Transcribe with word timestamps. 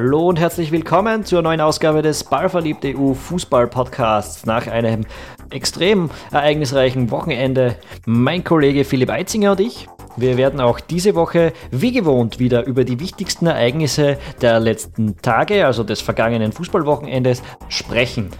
Hallo 0.00 0.28
und 0.28 0.38
herzlich 0.38 0.70
willkommen 0.70 1.24
zur 1.24 1.42
neuen 1.42 1.60
Ausgabe 1.60 2.02
des 2.02 2.22
Ballverliebt 2.22 2.84
EU 2.84 3.14
Fußball 3.14 3.66
Podcasts. 3.66 4.46
Nach 4.46 4.68
einem 4.68 5.04
extrem 5.50 6.08
ereignisreichen 6.30 7.10
Wochenende 7.10 7.74
mein 8.06 8.44
Kollege 8.44 8.84
Philipp 8.84 9.10
Eitzinger 9.10 9.50
und 9.50 9.60
ich. 9.60 9.88
Wir 10.16 10.36
werden 10.36 10.60
auch 10.60 10.78
diese 10.78 11.16
Woche 11.16 11.52
wie 11.72 11.90
gewohnt 11.90 12.38
wieder 12.38 12.64
über 12.64 12.84
die 12.84 13.00
wichtigsten 13.00 13.48
Ereignisse 13.48 14.18
der 14.40 14.60
letzten 14.60 15.16
Tage, 15.16 15.66
also 15.66 15.82
des 15.82 16.00
vergangenen 16.00 16.52
Fußballwochenendes, 16.52 17.42
sprechen. 17.68 18.30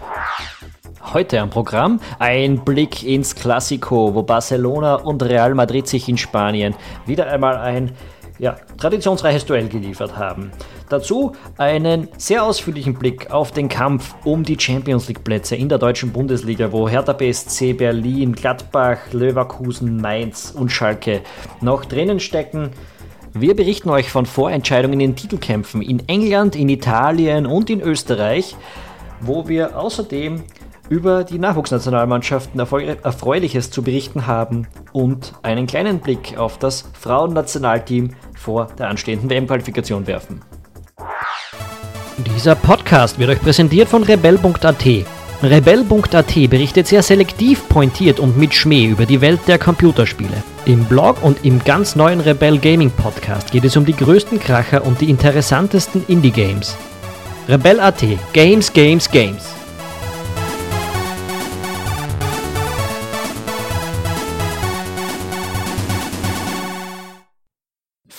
Heute 1.13 1.41
am 1.41 1.49
Programm 1.49 1.99
ein 2.19 2.63
Blick 2.63 3.03
ins 3.03 3.35
Classico, 3.35 4.15
wo 4.15 4.23
Barcelona 4.23 4.95
und 4.95 5.21
Real 5.23 5.53
Madrid 5.55 5.89
sich 5.89 6.07
in 6.07 6.17
Spanien 6.17 6.73
wieder 7.05 7.27
einmal 7.27 7.57
ein 7.57 7.91
ja, 8.39 8.55
traditionsreiches 8.77 9.45
Duell 9.45 9.67
geliefert 9.67 10.17
haben. 10.17 10.51
Dazu 10.87 11.33
einen 11.57 12.07
sehr 12.17 12.43
ausführlichen 12.43 12.95
Blick 12.95 13.29
auf 13.29 13.51
den 13.51 13.69
Kampf 13.69 14.15
um 14.23 14.43
die 14.43 14.59
Champions 14.59 15.07
League 15.07 15.23
Plätze 15.23 15.55
in 15.55 15.69
der 15.69 15.77
deutschen 15.77 16.11
Bundesliga, 16.11 16.71
wo 16.71 16.89
Hertha 16.89 17.13
BSC, 17.13 17.73
Berlin, 17.73 18.33
Gladbach, 18.33 18.97
Leverkusen, 19.11 19.97
Mainz 19.97 20.51
und 20.55 20.71
Schalke 20.71 21.21
noch 21.61 21.85
drinnen 21.85 22.19
stecken. 22.19 22.71
Wir 23.33 23.55
berichten 23.55 23.89
euch 23.89 24.09
von 24.09 24.25
Vorentscheidungen 24.25 24.99
in 24.99 25.15
Titelkämpfen 25.15 25.83
in 25.83 26.07
England, 26.07 26.55
in 26.55 26.69
Italien 26.69 27.45
und 27.45 27.69
in 27.69 27.81
Österreich, 27.81 28.55
wo 29.21 29.47
wir 29.47 29.77
außerdem 29.77 30.43
über 30.89 31.23
die 31.23 31.39
Nachwuchsnationalmannschaften 31.39 32.59
Erfreuliches 32.59 33.71
zu 33.71 33.83
berichten 33.83 34.27
haben 34.27 34.67
und 34.91 35.33
einen 35.43 35.67
kleinen 35.67 35.99
Blick 35.99 36.37
auf 36.37 36.57
das 36.57 36.85
Frauennationalteam 36.99 38.11
vor 38.35 38.67
der 38.77 38.89
anstehenden 38.89 39.29
WM-Qualifikation 39.29 40.07
werfen. 40.07 40.41
Dieser 42.35 42.55
Podcast 42.55 43.17
wird 43.17 43.29
euch 43.29 43.41
präsentiert 43.41 43.87
von 43.87 44.03
rebell.at. 44.03 44.85
Rebell.at 45.41 46.49
berichtet 46.49 46.87
sehr 46.87 47.01
selektiv, 47.01 47.69
pointiert 47.69 48.19
und 48.19 48.37
mit 48.37 48.53
Schmäh 48.53 48.87
über 48.87 49.05
die 49.05 49.21
Welt 49.21 49.39
der 49.47 49.57
Computerspiele. 49.57 50.43
Im 50.65 50.83
Blog 50.83 51.23
und 51.23 51.45
im 51.45 51.63
ganz 51.63 51.95
neuen 51.95 52.19
Rebell 52.19 52.57
Gaming 52.57 52.91
Podcast 52.91 53.51
geht 53.51 53.63
es 53.63 53.77
um 53.77 53.85
die 53.85 53.95
größten 53.95 54.37
Kracher 54.37 54.85
und 54.85 54.99
die 54.99 55.09
interessantesten 55.09 56.03
Indie-Games. 56.09 56.75
Rebell.at 57.47 58.03
Games, 58.33 58.73
Games, 58.73 59.09
Games. 59.09 59.58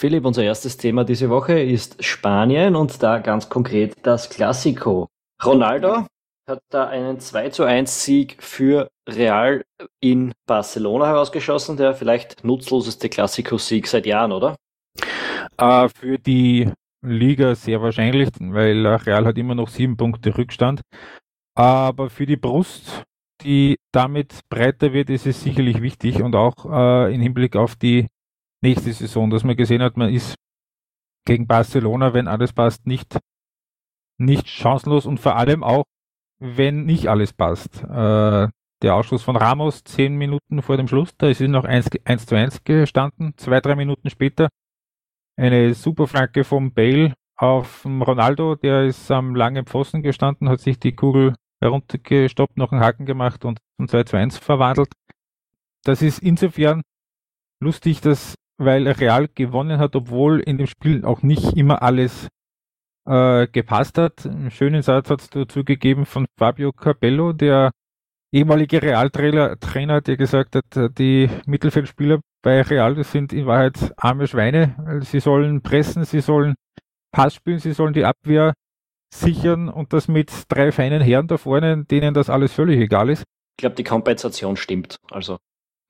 Philipp, 0.01 0.25
unser 0.25 0.43
erstes 0.45 0.79
Thema 0.79 1.05
diese 1.05 1.29
Woche 1.29 1.61
ist 1.61 2.03
Spanien 2.03 2.75
und 2.75 3.03
da 3.03 3.19
ganz 3.19 3.51
konkret 3.51 3.99
das 4.03 4.31
Classico. 4.31 5.09
Ronaldo 5.45 6.07
hat 6.49 6.63
da 6.71 6.89
einen 6.89 7.21
2 7.21 7.51
zu 7.51 7.65
1 7.65 8.03
Sieg 8.03 8.43
für 8.43 8.89
Real 9.07 9.63
in 10.01 10.33
Barcelona 10.47 11.07
herausgeschossen, 11.09 11.77
der 11.77 11.93
vielleicht 11.93 12.45
nutzloseste 12.45 13.11
Classico-Sieg 13.11 13.87
seit 13.87 14.07
Jahren, 14.07 14.33
oder? 14.33 14.57
Äh, 15.59 15.91
für 15.91 16.19
die 16.19 16.73
Liga 17.05 17.55
sehr 17.55 17.83
wahrscheinlich, 17.83 18.31
weil 18.41 18.87
Real 18.87 19.27
hat 19.27 19.37
immer 19.37 19.55
noch 19.55 19.69
sieben 19.69 19.99
Punkte 19.99 20.35
Rückstand. 20.35 20.81
Aber 21.55 22.09
für 22.09 22.25
die 22.25 22.39
Brust, 22.39 23.03
die 23.45 23.77
damit 23.93 24.41
breiter 24.49 24.95
wird, 24.95 25.11
ist 25.11 25.27
es 25.27 25.43
sicherlich 25.43 25.83
wichtig 25.83 26.23
und 26.23 26.35
auch 26.35 26.65
äh, 26.65 27.15
im 27.15 27.21
Hinblick 27.21 27.55
auf 27.55 27.77
die 27.77 28.07
nächste 28.63 28.93
Saison, 28.93 29.31
dass 29.31 29.45
man 29.45 29.57
gesehen 29.57 29.83
hat, 29.83 29.97
man 29.97 30.13
ist 30.13 30.35
gegen 31.27 31.47
Barcelona, 31.47 32.15
wenn 32.15 32.29
alles 32.29 32.53
passt, 32.53 32.87
nicht, 32.87 33.19
nicht 34.19 34.49
chancenlos 34.49 35.07
und 35.07 35.21
vor 35.21 35.37
allem 35.37 35.63
auch, 35.63 35.85
wenn 36.39 36.85
nicht 36.85 37.09
alles 37.09 37.33
passt. 37.33 37.83
Äh, 37.85 38.49
der 38.83 38.95
Ausschuss 38.95 39.23
von 39.23 39.37
Ramos 39.37 39.85
zehn 39.85 40.17
Minuten 40.17 40.63
vor 40.63 40.77
dem 40.77 40.89
Schluss, 40.89 41.15
da 41.19 41.29
ist 41.29 41.41
es 41.41 41.49
noch 41.49 41.65
1, 41.65 41.91
1 42.05 42.27
zu 42.27 42.35
1 42.35 42.65
gestanden, 42.65 43.35
zwei, 43.37 43.61
drei 43.61 43.75
Minuten 43.77 44.09
später 44.09 44.49
eine 45.37 45.75
super 45.75 46.07
Flanke 46.07 46.45
vom 46.45 46.73
Bale 46.73 47.15
auf 47.37 47.85
Ronaldo, 47.85 48.55
der 48.57 48.85
ist 48.85 49.11
am 49.11 49.35
langen 49.35 49.67
Pfosten 49.67 50.03
gestanden, 50.03 50.49
hat 50.49 50.61
sich 50.61 50.79
die 50.79 50.93
Kugel 50.93 51.35
heruntergestoppt, 51.61 52.57
noch 52.57 52.73
einen 52.73 52.83
Haken 52.83 53.07
gemacht 53.07 53.45
und 53.45 53.59
zum 53.77 53.89
2 53.89 54.05
zu 54.05 54.17
1 54.17 54.39
verwandelt. 54.39 54.93
Das 55.85 56.03
ist 56.03 56.19
insofern 56.19 56.83
lustig, 57.61 58.01
dass 58.01 58.35
weil 58.61 58.87
Real 58.89 59.29
gewonnen 59.35 59.79
hat, 59.79 59.97
obwohl 59.97 60.41
in 60.41 60.59
dem 60.59 60.67
Spiel 60.67 61.05
auch 61.05 61.23
nicht 61.23 61.57
immer 61.57 61.83
alles 61.83 62.29
äh, 63.07 63.47
gepasst 63.49 63.99
hat. 63.99 64.27
Einen 64.27 64.51
schönen 64.51 64.83
Satz 64.83 65.11
hat 65.11 65.21
es 65.23 65.31
dazu 65.31 65.65
gegeben 65.65 66.05
von 66.05 66.27
Fabio 66.39 66.73
Capello, 66.73 67.33
der 67.33 67.71
ehemalige 68.33 68.83
Realtrainer, 68.83 70.01
der 70.01 70.17
gesagt 70.17 70.55
hat, 70.55 70.99
die 70.99 71.29
Mittelfeldspieler 71.47 72.21
bei 72.43 72.63
Real 72.63 72.95
das 72.95 73.13
sind 73.13 73.33
in 73.33 73.47
Wahrheit 73.47 73.93
arme 73.97 74.27
Schweine. 74.27 75.01
Sie 75.05 75.21
sollen 75.21 75.63
pressen, 75.63 76.05
sie 76.05 76.21
sollen 76.21 76.55
Pass 77.13 77.35
spielen, 77.35 77.59
sie 77.59 77.73
sollen 77.73 77.93
die 77.93 78.05
Abwehr 78.05 78.55
sichern 79.13 79.69
und 79.69 79.93
das 79.93 80.07
mit 80.07 80.31
drei 80.49 80.71
feinen 80.71 81.03
Herren 81.03 81.27
da 81.27 81.39
vorne, 81.39 81.85
denen 81.85 82.15
das 82.15 82.31
alles 82.31 82.53
völlig 82.53 82.79
egal 82.79 83.11
ist. 83.11 83.25
Ich 83.57 83.63
glaube, 83.63 83.75
die 83.75 83.85
Kompensation 83.85 84.57
stimmt. 84.57 84.97
Also. 85.11 85.39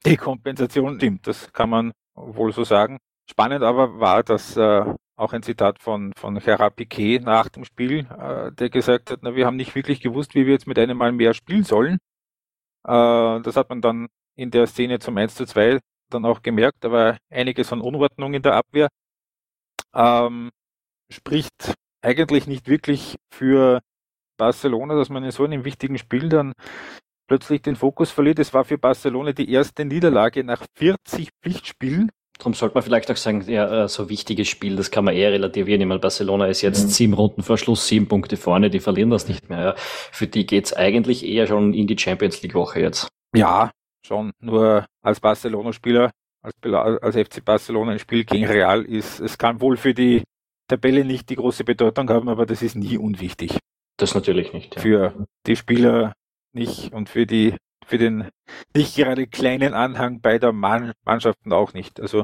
Die 0.07 0.17
Kompensation 0.17 0.97
stimmt, 0.97 1.27
das 1.27 1.53
kann 1.53 1.69
man 1.69 1.93
wohl 2.27 2.53
so 2.53 2.65
sagen. 2.65 2.99
Spannend 3.31 3.63
aber 3.63 4.01
war, 4.01 4.23
dass 4.23 4.57
äh, 4.57 4.85
auch 5.17 5.33
ein 5.33 5.43
Zitat 5.43 5.79
von, 5.79 6.13
von 6.17 6.39
Gerard 6.39 6.77
Piquet 6.77 7.21
nach 7.21 7.49
dem 7.49 7.65
Spiel, 7.65 8.07
äh, 8.19 8.53
der 8.53 8.71
gesagt 8.71 9.11
hat, 9.11 9.21
na, 9.23 9.35
wir 9.35 9.47
haben 9.47 9.57
nicht 9.57 9.75
wirklich 9.75 10.01
gewusst, 10.01 10.35
wie 10.35 10.47
wir 10.47 10.55
jetzt 10.55 10.67
mit 10.67 10.79
einem 10.79 10.97
Mal 10.99 11.13
mehr 11.13 11.35
spielen 11.35 11.65
sollen. 11.65 11.99
Äh, 12.87 13.41
das 13.43 13.57
hat 13.57 13.69
man 13.69 13.81
dann 13.83 14.09
in 14.37 14.51
der 14.51 14.67
Szene 14.67 14.99
zum 14.99 15.17
1 15.17 15.35
zu 15.35 15.47
2 15.47 15.81
dann 16.11 16.25
auch 16.25 16.43
gemerkt, 16.43 16.85
aber 16.85 17.19
einiges 17.31 17.69
von 17.69 17.81
Unordnung 17.81 18.35
in 18.35 18.43
der 18.43 18.55
Abwehr. 18.55 18.89
Ähm, 19.95 20.51
spricht 21.11 21.75
eigentlich 22.03 22.47
nicht 22.47 22.69
wirklich 22.69 23.17
für 23.33 23.81
Barcelona, 24.39 24.95
dass 24.95 25.11
man 25.11 25.25
in 25.25 25.31
so 25.31 25.45
einem 25.45 25.65
wichtigen 25.65 25.99
Spiel 25.99 26.29
dann 26.29 26.55
plötzlich 27.31 27.63
den 27.63 27.77
Fokus 27.77 28.11
verliert. 28.11 28.41
Es 28.41 28.53
war 28.53 28.65
für 28.65 28.77
Barcelona 28.77 29.31
die 29.31 29.53
erste 29.53 29.85
Niederlage 29.85 30.43
nach 30.43 30.67
40 30.75 31.29
Pflichtspielen. 31.41 32.11
Darum 32.37 32.55
sollte 32.55 32.75
man 32.75 32.83
vielleicht 32.83 33.09
auch 33.09 33.17
sagen, 33.17 33.45
ja, 33.47 33.85
äh, 33.85 33.89
so 33.89 34.11
wichtiges 34.11 34.49
Spiel, 34.49 34.75
das 34.75 34.91
kann 34.91 35.05
man 35.05 35.15
eher 35.15 35.31
relativieren. 35.31 35.81
Ich 35.81 35.87
meine, 35.87 36.01
Barcelona 36.01 36.47
ist 36.47 36.63
jetzt 36.63 36.87
mhm. 36.87 36.89
sieben 36.89 37.15
Runden 37.15 37.45
vor 37.45 37.57
Schluss, 37.57 37.87
sieben 37.87 38.09
Punkte 38.09 38.37
vorne, 38.37 38.69
die 38.69 38.81
verlieren 38.81 39.11
das 39.11 39.29
nicht 39.29 39.49
mehr. 39.49 39.61
Ja. 39.61 39.75
Für 39.77 40.27
die 40.27 40.45
geht's 40.45 40.73
eigentlich 40.73 41.25
eher 41.25 41.47
schon 41.47 41.73
in 41.73 41.87
die 41.87 41.97
Champions 41.97 42.43
League 42.43 42.55
Woche 42.55 42.81
jetzt. 42.81 43.07
Ja, 43.33 43.71
schon. 44.05 44.33
Nur 44.41 44.87
als 45.01 45.21
Barcelona-Spieler, 45.21 46.11
als, 46.43 46.55
als 47.01 47.17
FC 47.17 47.45
Barcelona 47.45 47.93
ein 47.93 48.01
Spiel 48.01 48.25
gegen 48.25 48.47
Real 48.47 48.83
ist, 48.83 49.21
es 49.21 49.39
kann 49.39 49.61
wohl 49.61 49.77
für 49.77 49.95
die 49.95 50.25
Tabelle 50.67 51.05
nicht 51.05 51.31
die 51.31 51.37
große 51.37 51.63
Bedeutung 51.63 52.11
haben, 52.11 52.29
aber 52.29 52.45
das 52.45 52.61
ist 52.61 52.75
nie 52.75 52.99
unwichtig. 52.99 53.57
Das 53.99 54.17
natürlich 54.17 54.53
nicht. 54.53 54.75
Ja. 54.75 54.83
Für 54.83 55.27
die 55.47 55.55
Spieler 55.55 56.15
nicht 56.53 56.93
und 56.93 57.09
für 57.09 57.27
die 57.27 57.57
für 57.87 57.99
den 57.99 58.29
nicht 58.75 58.97
gerade 58.97 59.27
kleinen 59.27 59.75
Anhang 59.75 60.21
beider 60.21 60.53
Mann, 60.53 60.93
Mannschaften 61.05 61.53
auch 61.53 61.73
nicht. 61.73 62.01
Also 62.01 62.23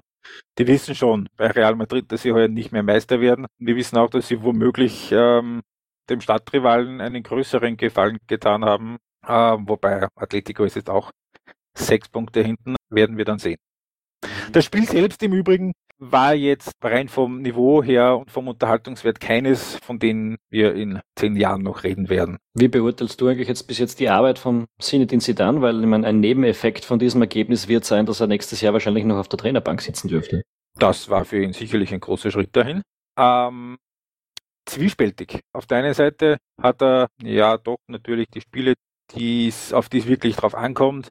die 0.59 0.66
wissen 0.66 0.94
schon 0.94 1.28
bei 1.37 1.48
Real 1.48 1.75
Madrid, 1.75 2.10
dass 2.12 2.22
sie 2.22 2.32
heuer 2.32 2.48
nicht 2.48 2.72
mehr 2.72 2.82
Meister 2.82 3.20
werden. 3.20 3.47
Und 3.59 3.66
die 3.66 3.76
wissen 3.76 3.97
auch, 3.97 4.10
dass 4.10 4.28
sie 4.28 4.42
womöglich 4.42 5.10
ähm, 5.12 5.62
dem 6.09 6.20
Stadtrivalen 6.20 7.00
einen 7.00 7.22
größeren 7.22 7.76
Gefallen 7.76 8.19
getan 8.26 8.64
haben. 8.64 8.99
Äh, 9.26 9.31
wobei 9.31 10.06
Atletico 10.14 10.64
ist 10.64 10.76
jetzt 10.76 10.90
auch 10.90 11.11
sechs 11.76 12.08
Punkte 12.08 12.43
hinten, 12.43 12.76
werden 12.90 13.17
wir 13.17 13.25
dann 13.25 13.38
sehen. 13.38 13.58
Das 14.52 14.64
Spiel 14.64 14.88
selbst 14.88 15.23
im 15.23 15.32
Übrigen 15.32 15.73
war 15.98 16.34
jetzt 16.34 16.72
rein 16.82 17.08
vom 17.08 17.43
Niveau 17.43 17.82
her 17.82 18.19
und 18.19 18.31
vom 18.31 18.48
Unterhaltungswert 18.48 19.20
keines, 19.20 19.76
von 19.82 19.98
denen 19.98 20.37
wir 20.50 20.75
in 20.75 21.00
zehn 21.16 21.37
Jahren 21.37 21.62
noch 21.62 21.84
reden 21.84 22.08
werden. 22.08 22.38
Wie 22.54 22.69
beurteilst 22.69 23.20
du 23.20 23.28
eigentlich 23.28 23.48
jetzt 23.48 23.64
bis 23.64 23.78
jetzt 23.78 24.00
die 24.00 24.08
Arbeit 24.08 24.38
von 24.38 24.66
Zinedine 24.78 25.22
Zidane? 25.22 25.62
Weil 25.62 25.81
ich 25.81 25.87
meine, 25.87 26.06
ein 26.06 26.20
Nebeneffekt 26.20 26.84
von 26.84 26.98
diesem 26.98 27.22
Ergebnis 27.22 27.69
wird 27.69 27.84
sein, 27.84 28.06
dass 28.06 28.20
er 28.20 28.26
nächstes 28.26 28.60
Jahr 28.60 28.72
wahrscheinlich 28.72 29.04
noch 29.04 29.16
auf 29.16 29.28
der 29.28 29.38
Trainerbank 29.38 29.81
sitzen 29.81 30.08
dürfte. 30.08 30.43
Das 30.78 31.08
war 31.08 31.25
für 31.25 31.43
ihn 31.43 31.52
sicherlich 31.52 31.93
ein 31.94 32.00
großer 32.00 32.31
Schritt 32.31 32.54
dahin. 32.54 32.82
Ähm, 33.19 33.78
zwiespältig. 34.66 35.40
Auf 35.54 35.66
der 35.66 35.78
einen 35.78 35.94
Seite 35.94 36.37
hat 36.60 36.82
er 36.82 37.08
ja 37.22 37.56
doch 37.56 37.78
natürlich 37.88 38.28
die 38.28 38.42
Spiele, 38.42 38.75
die's, 39.14 39.72
auf 39.72 39.88
die 39.88 39.99
es 39.99 40.06
wirklich 40.06 40.37
drauf 40.37 40.54
ankommt, 40.54 41.08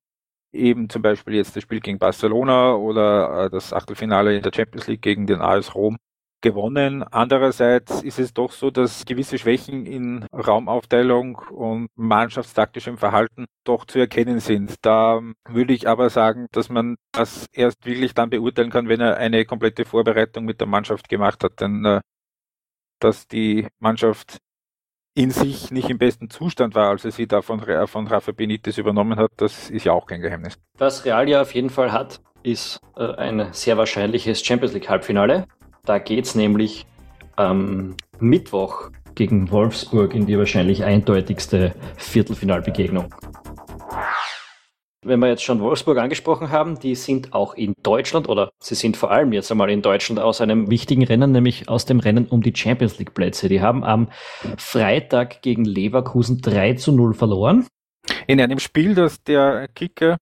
eben 0.55 0.89
zum 0.89 1.01
Beispiel 1.01 1.35
jetzt 1.35 1.55
das 1.55 1.63
Spiel 1.63 1.79
gegen 1.81 1.99
Barcelona 1.99 2.75
oder 2.75 3.45
äh, 3.45 3.49
das 3.49 3.73
Achtelfinale 3.73 4.35
in 4.35 4.43
der 4.43 4.51
Champions 4.55 4.87
League 4.87 5.01
gegen 5.01 5.27
den 5.27 5.41
AS 5.41 5.75
Rom 5.75 5.97
gewonnen. 6.41 7.03
Andererseits 7.03 8.03
ist 8.03 8.19
es 8.19 8.33
doch 8.33 8.51
so, 8.51 8.69
dass 8.69 9.05
gewisse 9.05 9.37
Schwächen 9.39 9.85
in 9.85 10.25
Raumaufteilung 10.31 11.37
und 11.51 11.87
mannschaftstaktischem 11.95 12.97
Verhalten 12.97 13.45
doch 13.63 13.85
zu 13.85 13.99
erkennen 13.99 14.39
sind. 14.39 14.75
Da 14.83 15.21
würde 15.49 15.73
ich 15.73 15.87
aber 15.87 16.09
sagen, 16.09 16.47
dass 16.51 16.69
man 16.69 16.97
das 17.11 17.47
erst 17.51 17.85
wirklich 17.85 18.13
dann 18.13 18.29
beurteilen 18.29 18.69
kann, 18.69 18.89
wenn 18.89 19.01
er 19.01 19.17
eine 19.17 19.45
komplette 19.45 19.85
Vorbereitung 19.85 20.45
mit 20.45 20.59
der 20.59 20.67
Mannschaft 20.67 21.09
gemacht 21.09 21.43
hat. 21.43 21.59
Denn 21.61 21.83
äh, 21.83 22.01
dass 22.99 23.27
die 23.27 23.67
Mannschaft 23.79 24.37
in 25.15 25.31
sich 25.31 25.71
nicht 25.71 25.89
im 25.89 25.97
besten 25.97 26.29
Zustand 26.29 26.75
war, 26.75 26.89
als 26.89 27.05
er 27.05 27.11
sie 27.11 27.25
da 27.25 27.41
von, 27.41 27.61
von 27.87 28.07
Rafa 28.07 28.33
Benitez 28.33 28.77
übernommen 28.77 29.17
hat, 29.17 29.31
das 29.37 29.69
ist 29.69 29.85
ja 29.85 29.93
auch 29.93 30.05
kein 30.05 30.21
Geheimnis. 30.21 30.57
Was 30.77 31.05
Real 31.05 31.27
ja 31.27 31.41
auf 31.41 31.55
jeden 31.55 31.69
Fall 31.69 31.93
hat, 31.93 32.19
ist 32.43 32.79
äh, 32.97 33.15
ein 33.15 33.47
sehr 33.51 33.77
wahrscheinliches 33.77 34.45
Champions 34.45 34.73
League 34.73 34.89
Halbfinale. 34.89 35.47
Da 35.85 35.99
geht 35.99 36.25
es 36.25 36.35
nämlich 36.35 36.85
am 37.37 37.95
Mittwoch 38.19 38.91
gegen 39.15 39.49
Wolfsburg 39.51 40.13
in 40.13 40.25
die 40.25 40.37
wahrscheinlich 40.37 40.83
eindeutigste 40.83 41.73
Viertelfinalbegegnung 41.95 43.13
wenn 45.05 45.19
wir 45.19 45.27
jetzt 45.27 45.43
schon 45.43 45.59
Wolfsburg 45.61 45.97
angesprochen 45.99 46.49
haben, 46.49 46.79
die 46.79 46.95
sind 46.95 47.33
auch 47.33 47.53
in 47.53 47.73
Deutschland 47.83 48.27
oder 48.27 48.51
sie 48.59 48.75
sind 48.75 48.97
vor 48.97 49.11
allem 49.11 49.31
jetzt 49.33 49.51
einmal 49.51 49.69
in 49.69 49.81
Deutschland 49.81 50.19
aus 50.19 50.41
einem 50.41 50.69
wichtigen 50.69 51.03
Rennen, 51.03 51.31
nämlich 51.31 51.69
aus 51.69 51.85
dem 51.85 51.99
Rennen 51.99 52.27
um 52.27 52.41
die 52.41 52.55
Champions 52.55 52.97
League 52.97 53.13
Plätze. 53.13 53.47
Die 53.47 53.61
haben 53.61 53.83
am 53.83 54.09
Freitag 54.57 55.41
gegen 55.41 55.63
Leverkusen 55.63 56.41
3 56.41 56.73
zu 56.73 56.91
0 56.91 57.13
verloren. 57.13 57.67
In 58.27 58.41
einem 58.41 58.59
Spiel, 58.59 58.95
das 58.95 59.23
der 59.23 59.67
Kicker 59.69 60.17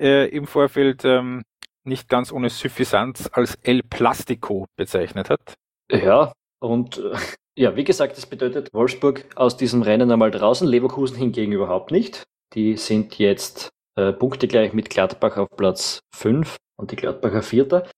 äh, 0.00 0.28
im 0.28 0.46
Vorfeld 0.46 1.04
ähm, 1.04 1.42
nicht 1.84 2.08
ganz 2.08 2.32
ohne 2.32 2.50
Suffisanz 2.50 3.28
als 3.32 3.56
El 3.62 3.82
Plastico 3.82 4.66
bezeichnet 4.76 5.30
hat. 5.30 5.54
Ja, 5.90 6.32
und 6.60 6.98
äh, 6.98 7.16
ja, 7.58 7.76
wie 7.76 7.84
gesagt, 7.84 8.16
das 8.16 8.26
bedeutet 8.26 8.72
Wolfsburg 8.72 9.24
aus 9.36 9.56
diesem 9.56 9.82
Rennen 9.82 10.10
einmal 10.10 10.30
draußen, 10.30 10.66
Leverkusen 10.66 11.16
hingegen 11.16 11.52
überhaupt 11.52 11.90
nicht. 11.90 12.24
Die 12.54 12.76
sind 12.76 13.18
jetzt 13.18 13.70
äh, 13.96 14.12
Punkte 14.12 14.48
gleich 14.48 14.72
mit 14.72 14.90
Gladbach 14.90 15.36
auf 15.36 15.48
Platz 15.56 16.00
5 16.14 16.56
und 16.78 16.90
die 16.92 16.96
Gladbacher 16.96 17.42
Vierter. 17.42 17.88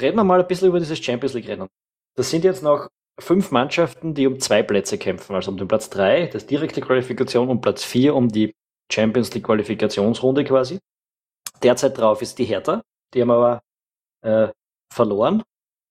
Reden 0.00 0.16
wir 0.16 0.24
mal 0.24 0.40
ein 0.40 0.46
bisschen 0.46 0.68
über 0.68 0.78
dieses 0.78 0.98
Champions 0.98 1.34
League-Rennen. 1.34 1.68
Das 2.16 2.30
sind 2.30 2.44
jetzt 2.44 2.62
noch 2.62 2.88
fünf 3.18 3.50
Mannschaften, 3.50 4.14
die 4.14 4.26
um 4.26 4.40
zwei 4.40 4.62
Plätze 4.62 4.98
kämpfen, 4.98 5.34
also 5.34 5.50
um 5.50 5.56
den 5.56 5.68
Platz 5.68 5.90
3, 5.90 6.26
das 6.26 6.46
direkte 6.46 6.80
Qualifikation, 6.80 7.48
und 7.48 7.60
Platz 7.60 7.84
4 7.84 8.14
um 8.14 8.28
die 8.28 8.54
Champions 8.92 9.32
League 9.34 9.44
Qualifikationsrunde 9.44 10.44
quasi. 10.44 10.78
Derzeit 11.62 11.96
drauf 11.96 12.22
ist 12.22 12.38
die 12.38 12.44
Hertha, 12.44 12.82
die 13.14 13.22
haben 13.22 13.30
aber 13.30 13.60
äh, 14.22 14.48
verloren, 14.92 15.42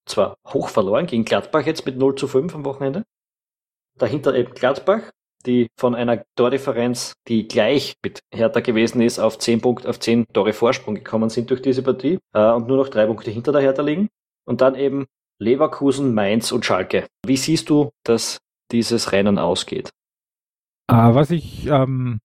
zwar 0.07 0.37
hoch 0.47 0.69
verloren 0.69 1.07
gegen 1.07 1.25
Gladbach 1.25 1.65
jetzt 1.65 1.85
mit 1.85 1.97
0 1.97 2.15
zu 2.15 2.27
5 2.27 2.53
am 2.53 2.65
Wochenende. 2.65 3.03
Dahinter 3.97 4.35
eben 4.35 4.53
Gladbach, 4.53 5.11
die 5.45 5.67
von 5.77 5.95
einer 5.95 6.23
Tordifferenz, 6.35 7.13
die 7.27 7.47
gleich 7.47 7.95
mit 8.03 8.19
Hertha 8.33 8.59
gewesen 8.59 9.01
ist, 9.01 9.19
auf 9.19 9.39
10 9.39 9.61
Punkte, 9.61 9.89
auf 9.89 9.99
10 9.99 10.27
Tore 10.33 10.53
Vorsprung 10.53 10.95
gekommen 10.95 11.29
sind 11.29 11.49
durch 11.49 11.61
diese 11.61 11.83
Partie 11.83 12.19
äh, 12.33 12.51
und 12.51 12.67
nur 12.67 12.77
noch 12.77 12.89
drei 12.89 13.05
Punkte 13.05 13.31
hinter 13.31 13.51
der 13.51 13.61
Hertha 13.61 13.81
liegen. 13.81 14.09
Und 14.45 14.61
dann 14.61 14.75
eben 14.75 15.05
Leverkusen, 15.39 16.13
Mainz 16.13 16.51
und 16.51 16.65
Schalke. 16.65 17.07
Wie 17.25 17.37
siehst 17.37 17.69
du, 17.69 17.91
dass 18.03 18.39
dieses 18.71 19.11
Rennen 19.11 19.37
ausgeht? 19.37 19.89
Uh, 20.91 21.15
was 21.15 21.31
ich 21.31 21.65
ähm, 21.65 22.19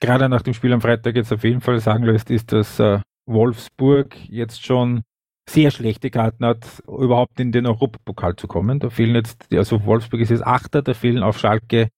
gerade 0.00 0.28
nach 0.28 0.42
dem 0.42 0.54
Spiel 0.54 0.72
am 0.72 0.80
Freitag 0.80 1.16
jetzt 1.16 1.32
auf 1.32 1.44
jeden 1.44 1.60
Fall 1.60 1.80
sagen 1.80 2.04
lässt, 2.04 2.30
ist, 2.30 2.52
dass 2.52 2.78
äh, 2.78 3.00
Wolfsburg 3.26 4.16
jetzt 4.28 4.64
schon 4.64 5.02
sehr 5.48 5.70
schlechte 5.70 6.10
Karten 6.10 6.44
hat, 6.44 6.82
überhaupt 6.86 7.40
in 7.40 7.52
den 7.52 7.66
Europapokal 7.66 8.36
zu 8.36 8.46
kommen. 8.46 8.78
Da 8.78 8.90
fehlen 8.90 9.14
jetzt, 9.14 9.52
also 9.52 9.84
Wolfsburg 9.84 10.20
ist 10.20 10.30
jetzt 10.30 10.46
Achter, 10.46 10.82
da 10.82 10.94
fehlen 10.94 11.22
auf 11.22 11.38
Schalke 11.38 11.88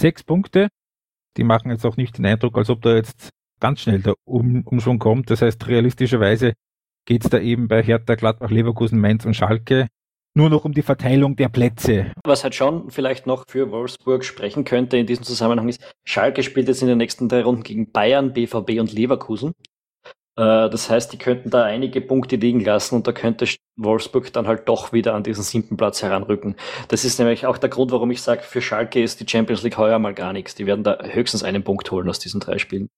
sechs 0.00 0.22
Punkte. 0.22 0.68
Die 1.36 1.44
machen 1.44 1.70
jetzt 1.70 1.84
auch 1.84 1.96
nicht 1.96 2.18
den 2.18 2.26
Eindruck, 2.26 2.56
als 2.56 2.70
ob 2.70 2.82
da 2.82 2.94
jetzt 2.94 3.30
ganz 3.60 3.80
schnell 3.80 4.00
der 4.00 4.14
um 4.24 4.62
Umschwung 4.64 4.98
kommt. 4.98 5.30
Das 5.30 5.42
heißt, 5.42 5.66
realistischerweise 5.66 6.54
geht 7.06 7.24
es 7.24 7.30
da 7.30 7.38
eben 7.38 7.68
bei 7.68 7.82
Hertha, 7.82 8.14
Gladbach, 8.14 8.50
Leverkusen, 8.50 9.00
Mainz 9.00 9.24
und 9.24 9.34
Schalke 9.34 9.88
nur 10.36 10.50
noch 10.50 10.66
um 10.66 10.72
die 10.72 10.82
Verteilung 10.82 11.34
der 11.34 11.48
Plätze. 11.48 12.12
Was 12.24 12.44
halt 12.44 12.54
schon 12.54 12.90
vielleicht 12.90 13.26
noch 13.26 13.44
für 13.48 13.70
Wolfsburg 13.70 14.22
sprechen 14.22 14.64
könnte 14.64 14.98
in 14.98 15.06
diesem 15.06 15.24
Zusammenhang 15.24 15.68
ist, 15.68 15.80
Schalke 16.04 16.42
spielt 16.42 16.68
jetzt 16.68 16.82
in 16.82 16.88
den 16.88 16.98
nächsten 16.98 17.28
drei 17.28 17.42
Runden 17.42 17.62
gegen 17.62 17.90
Bayern, 17.90 18.34
BVB 18.34 18.78
und 18.78 18.92
Leverkusen. 18.92 19.52
Äh, 20.36 20.68
das 20.70 20.90
heißt, 20.90 21.12
die 21.12 21.18
könnten 21.18 21.50
da 21.50 21.64
einige 21.64 22.00
Punkte 22.00 22.36
liegen 22.36 22.60
lassen 22.60 22.94
und 22.94 23.06
da 23.06 23.12
könnte 23.12 23.46
Wolfsburg 23.76 24.32
dann 24.32 24.46
halt 24.46 24.68
doch 24.68 24.92
wieder 24.92 25.14
an 25.14 25.22
diesen 25.22 25.42
siebten 25.42 25.76
Platz 25.76 26.02
heranrücken. 26.02 26.56
Das 26.88 27.04
ist 27.04 27.18
nämlich 27.18 27.46
auch 27.46 27.58
der 27.58 27.70
Grund, 27.70 27.90
warum 27.90 28.10
ich 28.10 28.22
sage, 28.22 28.42
für 28.42 28.62
Schalke 28.62 29.02
ist 29.02 29.20
die 29.20 29.28
Champions 29.28 29.62
League 29.62 29.78
heuer 29.78 29.98
mal 29.98 30.14
gar 30.14 30.32
nichts. 30.32 30.54
Die 30.54 30.66
werden 30.66 30.84
da 30.84 30.98
höchstens 31.02 31.42
einen 31.42 31.64
Punkt 31.64 31.90
holen 31.90 32.08
aus 32.08 32.18
diesen 32.18 32.40
drei 32.40 32.58
Spielen. 32.58 32.88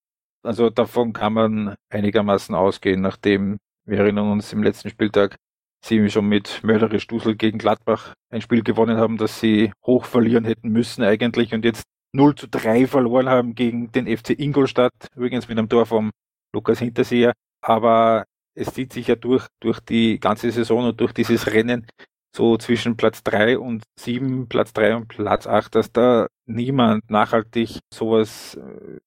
Also 0.45 0.71
davon 0.71 1.13
kann 1.13 1.33
man 1.33 1.75
einigermaßen 1.91 2.55
ausgehen, 2.55 3.01
nachdem 3.01 3.59
wir 3.85 3.99
erinnern 3.99 4.31
uns 4.31 4.53
im 4.53 4.63
letzten 4.63 4.91
Spieltag 4.91 5.37
sie 5.85 6.09
schon 6.11 6.27
mit 6.27 6.63
mörderisch 6.63 7.07
Dusel 7.07 7.37
gegen 7.37 7.59
Gladbach 7.59 8.15
ein 8.31 8.41
Spiel 8.41 8.63
gewonnen 8.63 8.99
haben, 8.99 9.17
das 9.17 9.41
sie 9.41 9.73
hoch 9.87 10.05
verlieren 10.05 10.45
hätten 10.45 10.69
müssen 10.71 11.03
eigentlich 11.03 11.55
und 11.55 11.65
jetzt 11.65 11.85
0 12.13 12.35
zu 12.35 12.49
3 12.49 12.87
verloren 12.87 13.29
haben 13.29 13.55
gegen 13.55 13.93
den 13.93 14.07
FC 14.07 14.31
Ingolstadt, 14.31 14.93
übrigens 15.15 15.49
mit 15.49 15.59
einem 15.59 15.69
Tor 15.69 15.87
vom 15.87 16.11
Lukas 16.53 16.79
Hinterseher. 16.79 17.33
Aber 17.61 18.25
es 18.55 18.73
zieht 18.73 18.93
sich 18.93 19.07
ja 19.07 19.17
durch, 19.17 19.47
durch 19.61 19.81
die 19.81 20.19
ganze 20.19 20.51
Saison 20.51 20.89
und 20.89 21.01
durch 21.01 21.13
dieses 21.13 21.47
Rennen 21.53 21.87
so 22.35 22.57
zwischen 22.57 22.97
Platz 22.97 23.23
3 23.23 23.59
und 23.59 23.83
7, 23.99 24.49
Platz 24.49 24.73
3 24.73 24.97
und 24.97 25.09
Platz 25.09 25.47
8, 25.47 25.75
dass 25.75 25.93
da 25.93 26.27
niemand 26.47 27.11
nachhaltig 27.11 27.79
sowas 27.93 28.57
äh, 28.57 28.99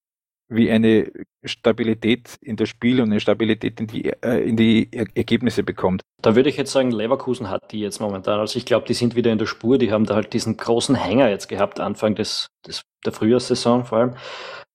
wie 0.49 0.69
eine 0.69 1.09
Stabilität 1.45 2.35
in 2.41 2.57
das 2.57 2.67
Spiel 2.67 2.99
und 2.99 3.09
eine 3.09 3.21
Stabilität 3.21 3.79
in 3.79 3.88
die, 3.88 4.09
äh, 4.09 4.43
in 4.47 4.57
die 4.57 4.89
Ergebnisse 4.91 5.63
bekommt. 5.63 6.01
Da 6.21 6.35
würde 6.35 6.49
ich 6.49 6.57
jetzt 6.57 6.73
sagen, 6.73 6.91
Leverkusen 6.91 7.49
hat 7.49 7.71
die 7.71 7.79
jetzt 7.79 8.01
momentan. 8.01 8.39
Also 8.39 8.57
ich 8.57 8.65
glaube, 8.65 8.85
die 8.85 8.93
sind 8.93 9.15
wieder 9.15 9.31
in 9.31 9.38
der 9.38 9.45
Spur. 9.45 9.77
Die 9.77 9.91
haben 9.91 10.05
da 10.05 10.15
halt 10.15 10.33
diesen 10.33 10.57
großen 10.57 10.95
Hänger 10.95 11.29
jetzt 11.29 11.47
gehabt, 11.47 11.79
Anfang 11.79 12.15
des, 12.15 12.49
des 12.67 12.83
der 13.05 13.13
Frühjahrssaison 13.13 13.85
vor 13.85 13.97
allem. 13.97 14.15